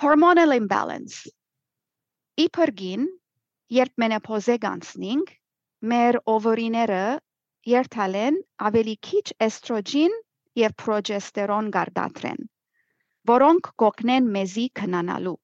[0.00, 1.28] Hormonal imbalance.
[2.36, 3.06] Υπουργήν,
[3.70, 3.96] hjälpt
[5.92, 7.04] մեր օվորիները
[7.70, 8.36] երթալ են
[8.68, 10.14] ավելի քիչ էստրոջին
[10.60, 12.40] եւ պրոգեստերոն գարդատրեն,
[13.30, 15.36] որոնք կօգնեն մեզի քնանալու։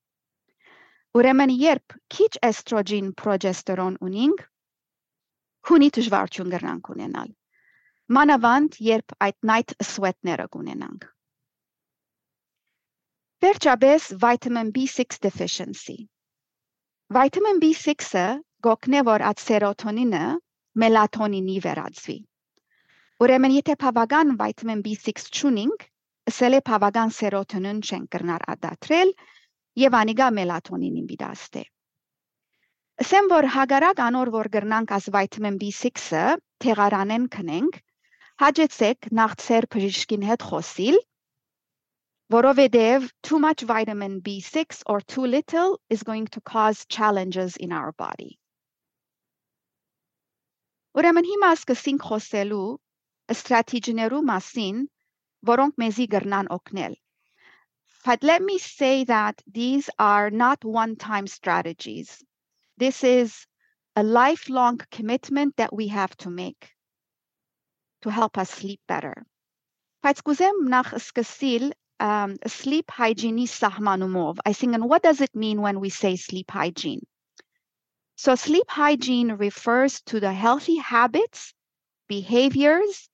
[1.20, 4.42] Ուրեմն երբ քիչ էստրոջին պրոգեստերոն ունենք,
[5.68, 7.32] քունի դժվարություն կրնանք ունենալ։
[8.16, 11.08] Մանավանդ երբ այդ night sweat-ները կունենանք։
[13.44, 15.98] Վերջապես vitamin B6 deficiency։
[17.16, 18.24] Vitamin B6-ը
[18.66, 20.22] գոքնե որ այդ սերոտոնինը
[20.82, 22.16] մելատոնինի վերածվի։
[23.24, 25.84] Ուրեմն եթե բավական վիտամին B6 չունենք,
[26.32, 29.12] ըսել է բավական սերոտոնին չեն կրնար ադատրել
[29.84, 31.62] եւ անիգա մելատոնինին բիդաստե։
[33.04, 36.24] Ասեմ որ հագարակ անոր որ գրնանք as վիտամին B6-ը
[36.64, 37.78] թեղարանեն քնենք,
[38.44, 41.00] հաջեցեք նախ ծեր բժիշկին հետ խոսիլ
[42.30, 47.90] որովհետև too much vitamin B6 or too little is going to cause challenges in our
[47.92, 48.38] body.
[50.99, 52.67] Ուրեմն հիմա սկսենք խոսելու
[53.35, 54.83] ստրատեգիներու մասին,
[55.49, 56.95] որոնք մեզի գրնան օգնել։
[58.05, 62.23] But let me say that these are not one-time strategies.
[62.77, 63.47] This is
[63.95, 66.69] a lifelong commitment that we have to make
[68.01, 69.15] to help us sleep better.
[70.05, 74.37] Բայց կուզեմ նախ սկսել um, sleep hygiene սահմանումով.
[74.45, 77.05] I think, and what does it mean when we say sleep hygiene?
[78.20, 81.54] So, sleep hygiene refers to the healthy habits,
[82.08, 83.08] behaviors,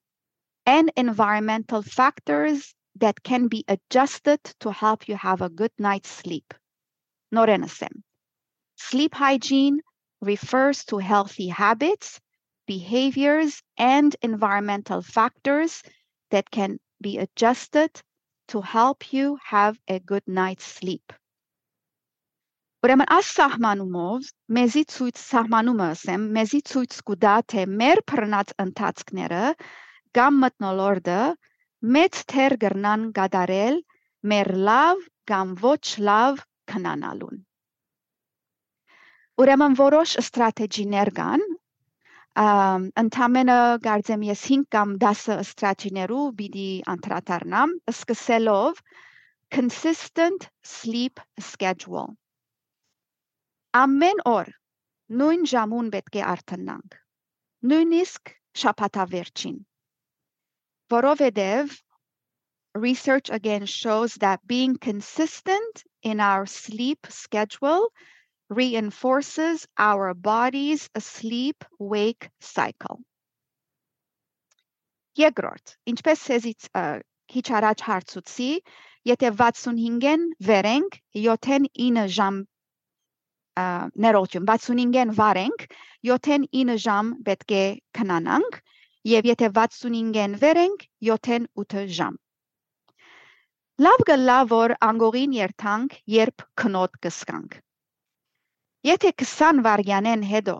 [0.65, 6.53] and environmental factors that can be adjusted to help you have a good night's sleep.
[7.31, 8.03] Not innocent.
[8.77, 9.81] Sleep hygiene
[10.21, 12.21] refers to healthy habits,
[12.67, 15.83] behaviors, and environmental factors
[16.31, 18.01] that can be adjusted
[18.49, 21.13] to help you have a good night's sleep.
[22.87, 29.39] Ուրեմն աս սահմանումով մեզի ցույց սահմանումը ասեմ, մեզի ցույց կուտա թե մեր բռնած ընթացքները
[30.17, 31.17] կամ մտնոլորտը
[31.95, 33.79] մեծ թեր գրնան գադարել
[34.31, 36.39] մեր լավ կամ ոչ լավ
[36.73, 37.41] քնանալուն։
[39.43, 41.43] Ուրեմն որոշ ստրատեգիներ կան,
[43.03, 43.57] ընդամենը
[43.89, 48.79] կարծեմ ես 5 կամ 10 ստրատեգիներու պիտի անդրադառնամ, սկսելով
[49.59, 50.47] consistent
[50.77, 51.19] sleep
[51.49, 52.15] schedule։
[53.75, 54.53] Ամեն օր
[55.19, 56.95] նույն ժամուն պետք է արթնանք։
[57.71, 59.57] Նույնիսկ շաբաթավերջին։
[60.93, 61.75] Որովհետև
[62.77, 67.91] research again shows that being consistent in our sleep schedule
[68.49, 73.01] reinforces our body's sleep wake cycle.
[75.17, 76.69] Երկրորդ, ինչպես սեզից
[77.33, 78.51] քիչ առաջ հարցուցի,
[79.11, 82.45] եթե 65-ին վերենք 7-9 ժամ
[84.07, 85.67] ներողություն 65-ին վարենք
[86.11, 87.65] 7-9 ժամ պետք է
[87.99, 88.59] քնանանք
[89.13, 92.17] եւ եթե 65-ին վերենք 7-8 ժամ
[93.85, 97.63] Լավ գլա որ անգողին երթանք երբ քնոտ կսկանք
[98.87, 100.53] Եթե 20 վարյանեն հետո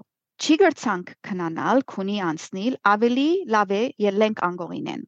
[0.44, 5.04] չի գրցանք քնանալ, քունի անցնել, ավելի լավ է ելենք անգողինեն։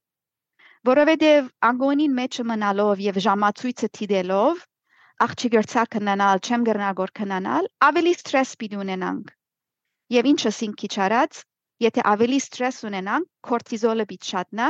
[0.90, 4.62] Որովհետև անգողինին մեջը մնալով եւ ժամացույցը թիդելով
[5.24, 9.34] աղջի գրցա քնանալ, չեմ գրնագոր քնանալ, ավելի ստրես պիտի ունենանք։
[10.16, 11.40] Եվ ինչս ինքի չարած,
[11.86, 14.70] եթե ավելի ստրես ունենանք, կորտիզոլը պիտի շատնա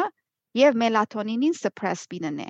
[0.61, 2.49] եւ մելատոնինին սպրես պիտի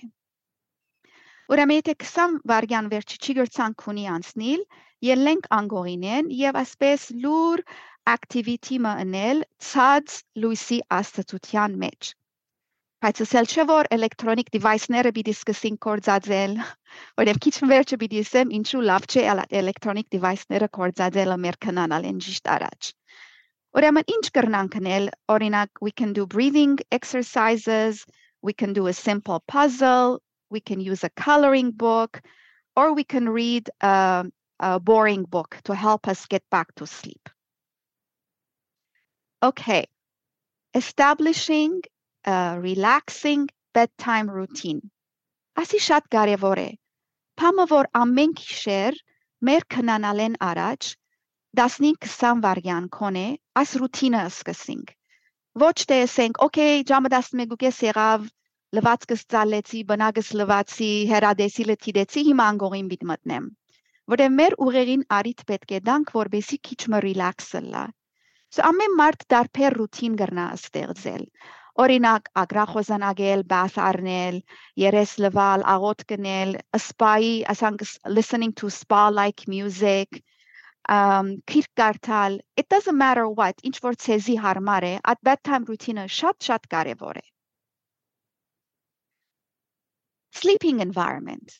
[1.49, 4.63] Ուրեմն եթե 20 վարյան վերջի չի գրցանք քունի անցնել,
[5.09, 7.63] ելենք անգողինեն եւ ասպես լուր
[8.15, 12.13] activity մը անել ցած լույսի աստծության մեջ
[13.03, 16.55] բայց ասել չէ որ էլեկտրոնիկ device-ները պիտի սկսին կորցածել
[17.21, 19.25] որև քիչ վերջը պիտի ասեմ ինչու լավ չէ
[19.62, 22.93] էլեկտրոնիկ device-ները կորցածելը մեր քնանալեն ճիշտ առաջ
[23.79, 28.05] Ուրեմն ինչ կրնանք անել օրինակ we can do breathing exercises
[28.41, 32.21] we can do a simple puzzle we can use a coloring book
[32.75, 34.23] or we can read uh,
[34.59, 37.29] a boring book to help us get back to sleep.
[39.41, 39.85] Okay,
[40.73, 44.82] establishing a relaxing bedtime routine.
[45.60, 46.69] Ասի շատ կարևոր է։
[47.39, 48.97] Փամը որ ամեն գիշեր
[49.49, 50.89] մեր քնանալեն առաջ
[51.62, 53.27] 15-20 վարյան կոնե
[53.62, 54.91] այս ռուտինը սկսենք։
[55.65, 58.27] Ոչ թե ասենք, օքեյ, ժամը 11:30 եղավ,
[58.79, 63.49] լվացքս ծալեցի, բնակս լվացի, հերադեսիլը թիդեցի, հիմա անգողին բիտ մտնեմ
[64.10, 67.82] որը մեր ուղեղին արիտ պետք է դանք, որբեսի քիչ մը ռիլաքսը լա։
[68.55, 71.25] So ամեն մարդ դարբեր ռուտին կրնա ստեղծել։
[71.79, 74.39] Օրինակ ագրախոզանագել, բաth առնել,
[74.83, 77.85] երես լվալ, աղոտ կնել, սպայի, ասանք
[78.17, 80.19] listening to spa like music,
[80.89, 86.05] um քիրք կարդալ, it doesn't matter what, ինչ որ ցեզի հարմար է, at bedtime routine-ը
[86.19, 87.25] շատ-շատ կարևոր է։
[90.41, 91.59] Sleeping environment.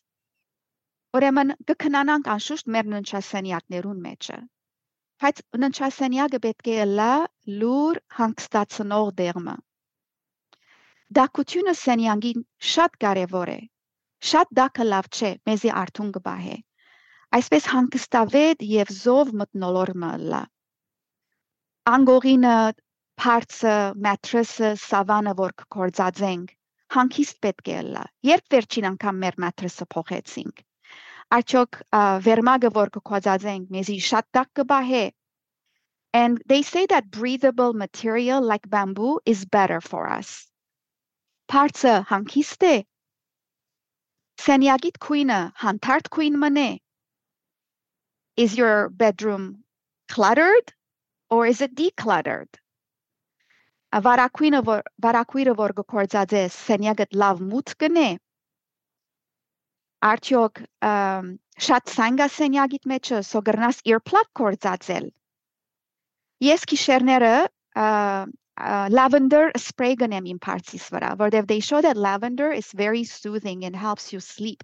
[1.17, 4.38] Ուրեմն կքնանանք անշուշտ մեր ննչասենյակներուն մեջը։
[5.23, 7.13] Բայց ննչասենյակը պետք է լա
[7.62, 9.55] լուր հանգստացնող դերմը։
[11.17, 12.43] Դակությունը սենյակին
[12.74, 13.60] շատ կարևոր է։
[14.32, 16.56] Շատ դակը լավ չէ, մեզի արթուն կբահե։
[17.39, 20.43] Այսպես հանգստավետ եւ զով մտնոլորմը լա։
[21.95, 22.56] Անգողինը,
[23.24, 23.76] parts-ը,
[24.08, 26.56] mattress-ը, սավանը որ կորցածենք,
[26.98, 30.65] հանգիստ պետք է լա։ Երբ վերջին անգամ մեր mattress-ը փոխեցինք
[31.36, 31.78] Արդյոք
[32.26, 35.02] վերմագը որ կկոծածենք մեզի շատ տակ կբահե
[36.19, 40.48] And they say that breathable material like bamboo is better for us.
[41.53, 42.75] Parts-ը հանգիստ է։
[44.45, 46.69] Սենյակիդ քույնը հանդարտ քույն մնե։
[48.43, 49.45] Is your bedroom
[50.08, 50.73] cluttered
[51.29, 52.62] or is it decluttered?
[54.08, 58.10] Վարակույնը որ վարակույրը որ կկործածե սենյակդ լավ մուտ կնե
[60.08, 60.62] արդյոք
[61.69, 65.10] շատ սանգասենյակիտ մեջը սոգրնաս earplug կորցածել
[66.45, 66.65] ես
[68.58, 73.65] գիշերները lavender spray գնեմ իմ parts-իս վրա որտեղ they show that lavender is very soothing
[73.65, 74.62] and helps you sleep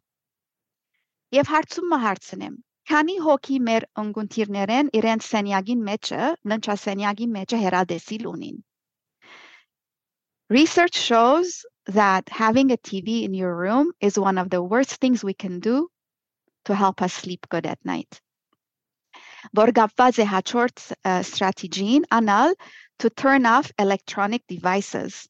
[1.36, 2.54] եւ հարցումը հարցնեմ
[2.92, 8.58] քանի հոգի մեր ընկունտիրներեն իրենց սենյակին մեջը ննչասենյակի մեջը հերադեսիլ ունին
[10.50, 15.22] Research shows that having a TV in your room is one of the worst things
[15.22, 15.88] we can do
[16.64, 18.20] to help us sleep good at night.
[19.55, 19.89] Borga
[20.25, 22.53] Hachort uh, strategy in ANAL
[22.99, 25.27] to turn off electronic devices.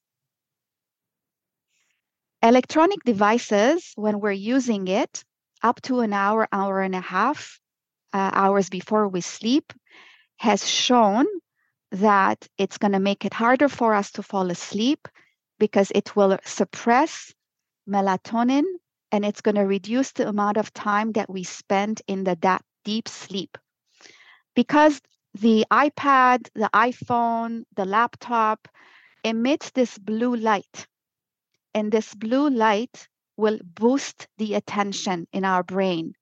[2.42, 5.24] Electronic devices, when we're using it,
[5.62, 7.58] up to an hour, hour and a half,
[8.12, 9.72] uh, hours before we sleep,
[10.36, 11.26] has shown
[11.92, 15.08] that it's going to make it harder for us to fall asleep
[15.58, 17.34] because it will suppress
[17.88, 18.64] melatonin
[19.12, 23.08] and it's going to reduce the amount of time that we spend in the deep
[23.08, 23.56] sleep
[24.56, 25.00] because
[25.34, 28.66] the iPad, the iPhone, the laptop
[29.22, 30.86] emits this blue light.
[31.74, 36.14] And this blue light will boost the attention in our brain,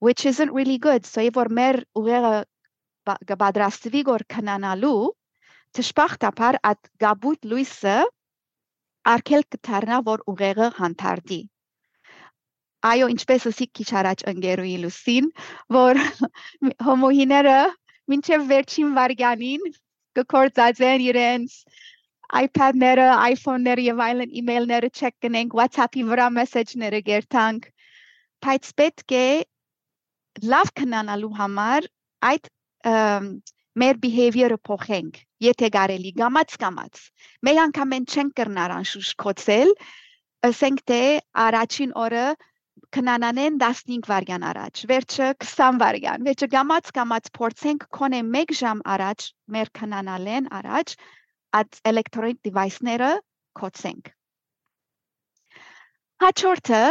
[0.00, 1.06] which isn't really good.
[1.06, 2.44] So, Ivor Mer uh,
[3.06, 5.12] Gabadrastvigor Kananalu,
[5.72, 8.04] Tishpachta par at Gabut Luise,
[9.06, 11.48] Arkel Katarna vor Urere Hantardi.
[12.86, 15.28] Այո ինչպես ասի քիչ առաջ ընկերուի լուսին
[15.76, 16.00] որ
[16.88, 17.58] հոմոհիները
[18.12, 19.64] մինչև վերջին վարյանին
[20.18, 21.56] կկործածեն իրենց
[22.28, 27.68] iPad-ները, iPhone-ները եւ այլն email-ները check կնենք, WhatsApp-ի վրա մեսեջները գերտանք։
[28.44, 29.28] Բայց պետք է
[30.52, 31.88] լավ քնանալու համար
[32.28, 32.50] այդ
[33.78, 37.00] մեր behavior-ը փոխենք, եթե կարելի գամած գամած։
[37.48, 39.72] Մեկ անգամ են չենք կրնար անշուշտ կոծել,
[40.48, 41.02] ասենք թե
[41.48, 42.26] առաջին օրը
[42.94, 49.26] քնանանեն 15 վարյան առաջ, վերջը 20 վարյան, վերջը գամած գամած փորձենք քոնե 1 ժամ առաջ
[49.56, 50.94] մեր քնանալեն առաջ
[51.58, 53.10] այդ էլեկտրոնիկ device-ները
[53.60, 54.10] կոծենք։
[56.24, 56.82] Հաջորդը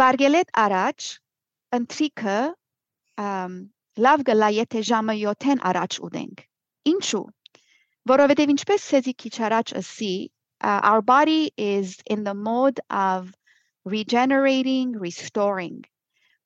[0.00, 1.08] բարգելետ առաջ
[1.80, 2.38] ընտրիքը
[4.06, 6.44] լավ գլա եթե ժամը 7-ին առաջ ուտենք։
[6.90, 7.24] Ինչու՞։
[8.10, 10.14] Որովհետև ինչպես սեզի քիչ առաջ ասի,
[10.62, 13.32] our body is in the mode of
[13.94, 15.80] regenerating, restoring.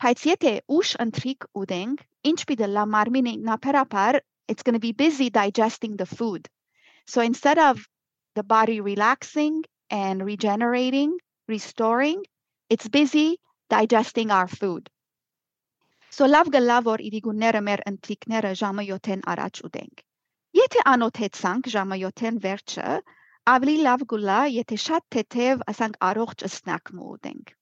[0.03, 5.29] Բայց եթե ուշ ընտրիկ ուտենք, ինչ պիտի լա մարմինը նապերապար, it's going to be busy
[5.31, 6.49] digesting the food.
[7.07, 7.87] So instead of
[8.35, 11.17] the body relaxing and regenerating,
[11.49, 12.25] restoring,
[12.69, 13.39] it's busy
[13.69, 14.91] digesting our food.
[16.11, 20.03] So լավ գլա որ իրիգունները մեր ընթլիկները ժամը 7-ին առաջ ուտենք։
[20.59, 22.91] Եթե անոթեցանք ժամը 7-ին վերջը,
[23.53, 27.55] ավելի լավ գուլա, եթե շատ թեթև ասանք առողջ սնակ մուտենք։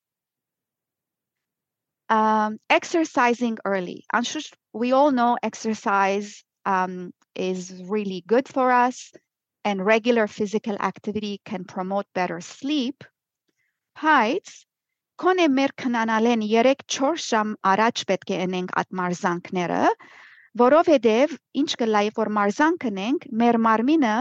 [2.12, 4.04] Um, exercising early.
[4.12, 9.12] Անշուշտ we all know exercise um, is really good for us
[9.64, 13.04] and regular physical activity can promote better sleep.
[14.02, 14.52] Բայց
[15.22, 19.82] Քոնե մեր քնանալեն 3-4 ժամ առաջ պետք է ընենք այդ մարզանքները,
[20.62, 24.14] որովհետև ինչ կլայ որ մարզանք ընենք, մեր մարմինը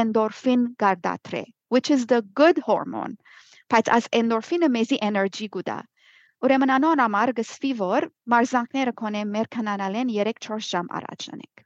[0.00, 1.42] endorphin գարդատրե,
[1.74, 3.16] which is the good hormone.
[3.72, 5.78] Բայց as endorphin-ը մեզի energy գուտա։
[6.46, 11.64] Ուրեմն անոն համար գսվի որ մարզանքները քոնե մեր քնանալեն 3-4 ժամ առաջ ընենք։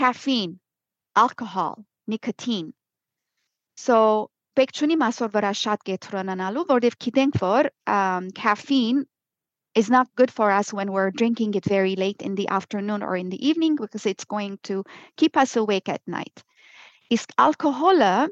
[0.00, 0.58] Caffeine,
[1.24, 1.74] alcohol,
[2.06, 2.70] nicotine.
[3.86, 3.96] So
[4.58, 9.06] պետք չունի մասոր վրա շատ գետրոնանալու, որովհետև գիտենք որ um, caffeine
[9.74, 13.16] is not good for us when we're drinking it very late in the afternoon or
[13.16, 14.84] in the evening because it's going to
[15.16, 16.42] keep us awake at night.
[17.10, 18.28] Is alcohol,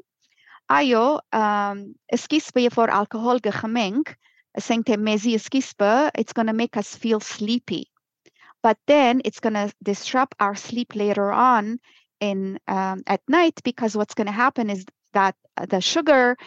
[0.69, 4.15] ayo, um, skispe alcohol gemengd,
[4.57, 7.87] mezi skispe, it's going to make us feel sleepy.
[8.61, 11.79] But then it's going to disrupt our sleep later on
[12.21, 16.37] in um, at night because what's going to happen is that uh, the sugar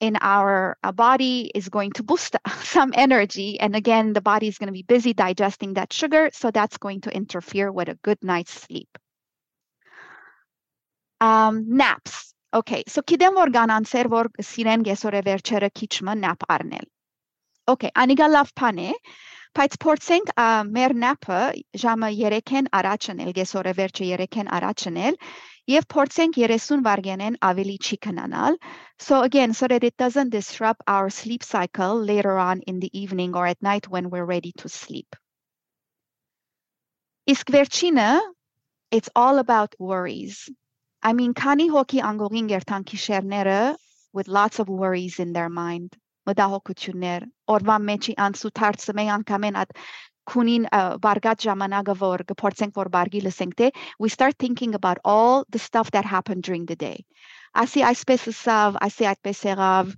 [0.00, 3.58] in our uh, body is going to boost some energy.
[3.60, 6.30] And again, the body is going to be busy digesting that sugar.
[6.32, 8.88] So that's going to interfere with a good night's sleep.
[11.20, 12.34] Um, naps.
[12.52, 16.84] Okay, so kidem organan servor siren gesore vercere kichma nap arnel.
[17.66, 18.94] Okay, aniga lav pane
[19.57, 20.33] բայց փորձենք
[20.75, 21.39] մեր nap-ը
[21.83, 25.17] ժամը 3-ին առաջ անել, գեսորե վերջը 3-ին առաջ անել
[25.69, 28.57] եւ փորձենք 30 վայրկյանեն ավելի չի քնանալ.
[28.97, 33.35] So again, so that it doesn't disrupt our sleep cycle later on in the evening
[33.35, 35.15] or at night when we're ready to sleep.
[37.29, 38.11] Իսկ վերջինը,
[38.91, 40.49] it's all about worries.
[41.03, 43.61] I mean, քանի հոգի անգողին երթան քիշերները
[44.11, 45.93] with lots of worries in their mind
[46.30, 49.78] Մտահոգություններ օրվա մեջի անցուդարձը մեկ անգամեն at
[50.30, 50.66] քունին
[51.04, 53.68] բարգատ ժամանակը որ կփորձենք որ բարգի լսենք թե
[54.04, 57.04] we start thinking about all the stuff that happened during the day.
[57.62, 59.92] Ասի այսպես սավ ասի այդպես եղավ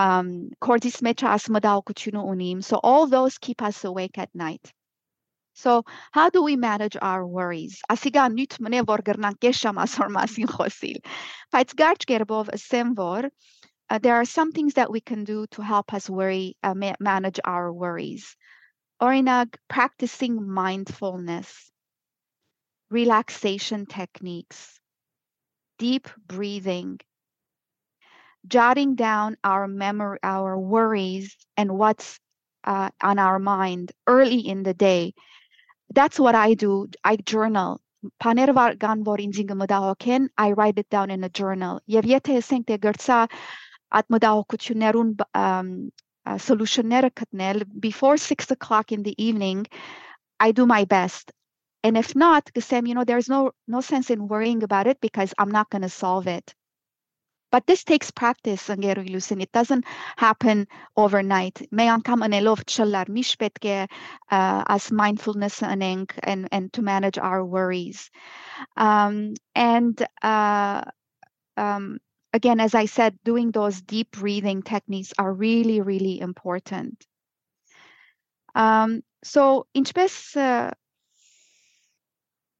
[0.00, 0.34] um
[0.66, 4.74] կորտիս մեջ ասմդալկությունը ունիմ so all those keep us awake at night.
[5.54, 7.80] So how do we manage our worries?
[7.94, 11.00] Ասիգա նյութ մնե որ գրնանք կես շամ ասոր մասին խոսիլ։
[11.54, 13.30] Բայց գարջ կերբով ասեմ որ
[13.90, 16.94] uh, there are some things that we can do to help us worry uh, ma-
[17.00, 18.36] manage our worries.
[19.00, 21.70] Or in a, practicing mindfulness
[22.90, 24.80] relaxation techniques
[25.78, 27.00] deep breathing
[28.46, 32.18] jotting down our memory our worries and what's
[32.64, 35.12] uh, on our mind early in the day.
[35.94, 36.88] That's what i do.
[37.04, 37.80] I journal.
[38.22, 41.80] Panervar ganvor inzinga mudahoken i write it down in a journal.
[41.88, 43.28] Jevjete sente gertsa
[43.92, 45.90] at madaho kuchunerun um,
[46.26, 49.66] uh, katnel before six o'clock in the evening
[50.38, 51.32] i do my best.
[51.82, 55.34] And if not sam you know there's no no sense in worrying about it because
[55.38, 56.54] i'm not going to solve it.
[57.52, 59.84] But this takes practice and ilusin it doesn't
[60.16, 61.66] happen overnight.
[61.72, 63.88] May ankam anelov challar mishpetke
[64.30, 68.10] as mindfulness and and to manage our worries.
[68.76, 70.82] Um, and uh,
[71.56, 71.98] um,
[72.32, 77.06] again, as I said, doing those deep breathing techniques are really, really important.
[78.54, 80.14] Um, so ինչպես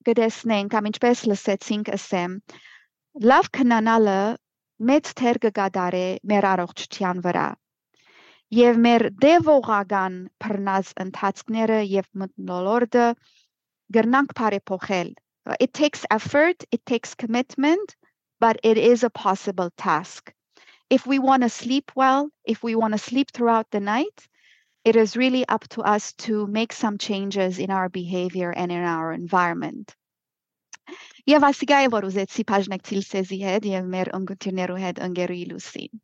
[0.06, 2.36] գտեսնենք կամ ինչպես լսեցինք ասեմ,
[3.30, 4.20] լավ քնանալը
[4.90, 7.48] մեծ թեր կգադարի մեր առողջության վրա
[8.58, 13.04] եւ մեր դեվողական բռնած ընթացքները եւ մտնոլորտը
[13.96, 15.12] գրնանք բարեփոխել
[15.58, 17.94] it takes effort it takes commitment
[18.40, 20.32] but it is a possible task.
[20.88, 24.26] If we want to sleep well if we want to sleep throughout the night
[24.84, 28.82] it is really up to us to make some changes in our behavior and in
[28.82, 29.94] our environment.
[31.28, 36.00] Եվ ասիկա է որ ուզեցի բաժնեկցիլ սեզի հետ եւ մեր ընկերներու հետ ընկերուի լուսին։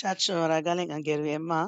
[0.00, 1.60] Շատ շնորհակալ ենք ընկերուի Էմմա։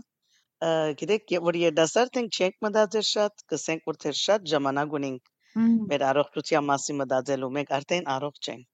[1.00, 6.64] Գիտեք, որ երդասարդ ենք չենք մտածել շատ, կսենք որ թե շատ ժամանակ ունենք մեր առողջության
[6.68, 8.68] մասին մտածելու, մենք արդեն առողջ ենք։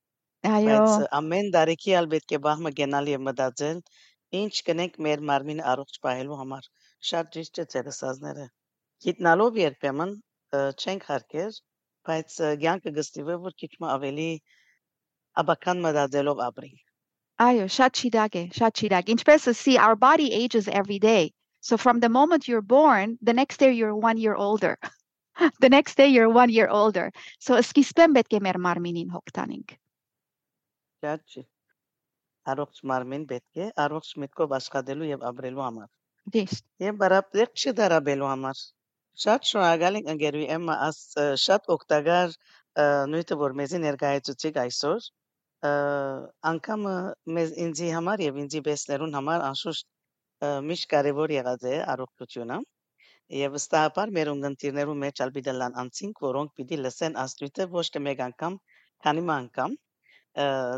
[0.48, 3.80] Այո։ Բայց ամեն դարեկի ալ պետք է բահմը գնալ եւ մտածել,
[4.42, 6.68] ինչ կնենք մեր մարմինը առողջ պահելու համար։
[7.08, 8.46] Շատ ճիշտ է ձեր ասածները։
[9.06, 10.12] Գիտնալով երբեմն
[10.58, 11.58] չենք հարկեր,
[12.08, 14.28] բայց կյանքը գստիվը որ քիչ ավելի
[15.42, 16.72] աբական մտածելով ապրի։
[17.48, 21.32] Այո, շատ շիդակ է, շատ շիդակ։ Ինչպես see our body ages every day.
[21.60, 24.76] So from the moment you're born, the next day you're 1 year older.
[25.60, 27.10] the next day you're 1 year older.
[27.38, 29.76] So սկիզբեն պետք է մեր մարմինին հոգ տանենք։
[31.32, 31.44] չի։
[32.52, 35.88] Առողջ մարմին պետք է առողջ միտքով աշխատելու եւ ապրելու համար։
[36.34, 38.62] Ճիշտ։ Եվ բարապետք չդարաբելու համար։
[39.18, 40.98] Շատ շնորհակալ ենք ընկերուի Էմմա աս
[41.44, 42.34] շատ օգտակար
[43.12, 45.06] նույնը որ մեզի ներկայացուցիք այսօր
[46.50, 46.84] անգամ
[47.38, 49.86] մեզ ինձի համար եւ ինձի բեսներուն համար անշուշտ
[50.68, 52.58] միշտ կարեւոր եղած է առողջությունը
[53.36, 58.58] եւ վստահաբար մեր ունգընտիրներու մեջ ալբիդելան անցինք որոնք պիտի լսեն աստույտը ոչ թե մեկ անգամ
[59.06, 59.74] քանի անգամ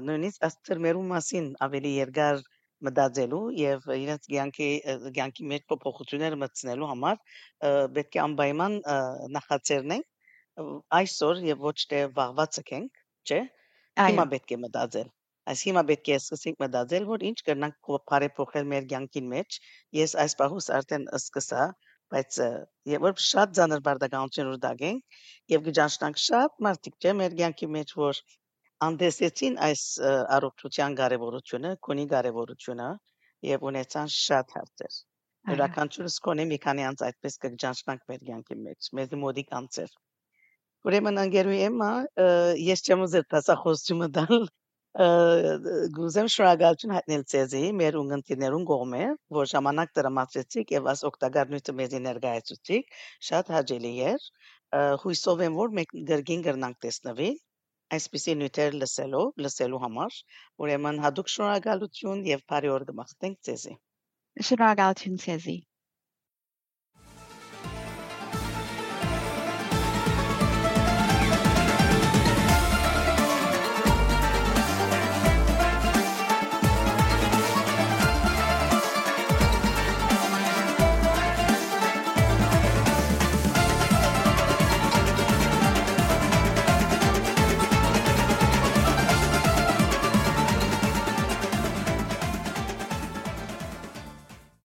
[0.09, 2.43] նույնիսկ աստերմերու մասին ավելի երկար
[2.89, 4.69] մտածելու եւ իրենց կյանքի
[5.19, 7.19] կյանքի մեջ փոփոխություններ մտցնելու համար
[7.99, 8.79] պետք է անպայման
[9.37, 10.09] նախաձեռնենք
[10.97, 13.41] այսօր եւ ոչ թե վաղված եկենք, չէ՞։
[14.01, 15.09] Հիմա պետք է մտածել։
[15.53, 19.59] Այս հիմա պետք է սկսենք մտածել, որ ինչ կրնանք բարեփոխել մեր կյանքին մեջ։
[20.01, 21.63] Ես այս պահուս արդեն սկսա,
[22.15, 22.39] բայց
[22.91, 25.21] եւ որ շատ ցաներ բարդականություն ուտագենք
[25.55, 28.23] եւ գճանշնանք շատ մարդիկ չէ մեր կյանքի մեջ որ
[28.87, 29.83] անդեսեցին այս
[30.37, 32.91] առողջության կարևորությունը, քոնի կարևորությունը
[33.51, 34.95] եւ ունեցան շատ հարցեր։
[35.51, 39.93] Յուրաքանչյուրս կոնե մի քանի անց այդպես կճանչնանք մեր կյանքի մեջ, մեզ մոդիկ անցեր։
[40.89, 41.91] Ուրեմն անգերու Էմմա,
[42.65, 44.45] ես չեմ ուզել տասախոսությունը դալ
[44.99, 49.03] գուզեմ շնորհակալություն հայտնել ցեզի մեր ունգընտիրներուն կողմէ,
[49.37, 52.91] որ ժամանակ տրամադրեցիք եւ աս օգտակար նույնը մեզի ներկայացուցիք,
[53.29, 54.27] շատ հաճելի էր։
[55.05, 57.31] Հույսով եմ, որ մենք գրգին կրնանք տեսնվի
[57.95, 60.19] այսպիսի նյութեր լսելով, լսելու համար,
[60.65, 63.75] ուրեմն հadoop շնորհակալություն եւ բարի օր կմաղթենք ձեզի։
[64.51, 65.57] Շնորհակալություն ձեզի։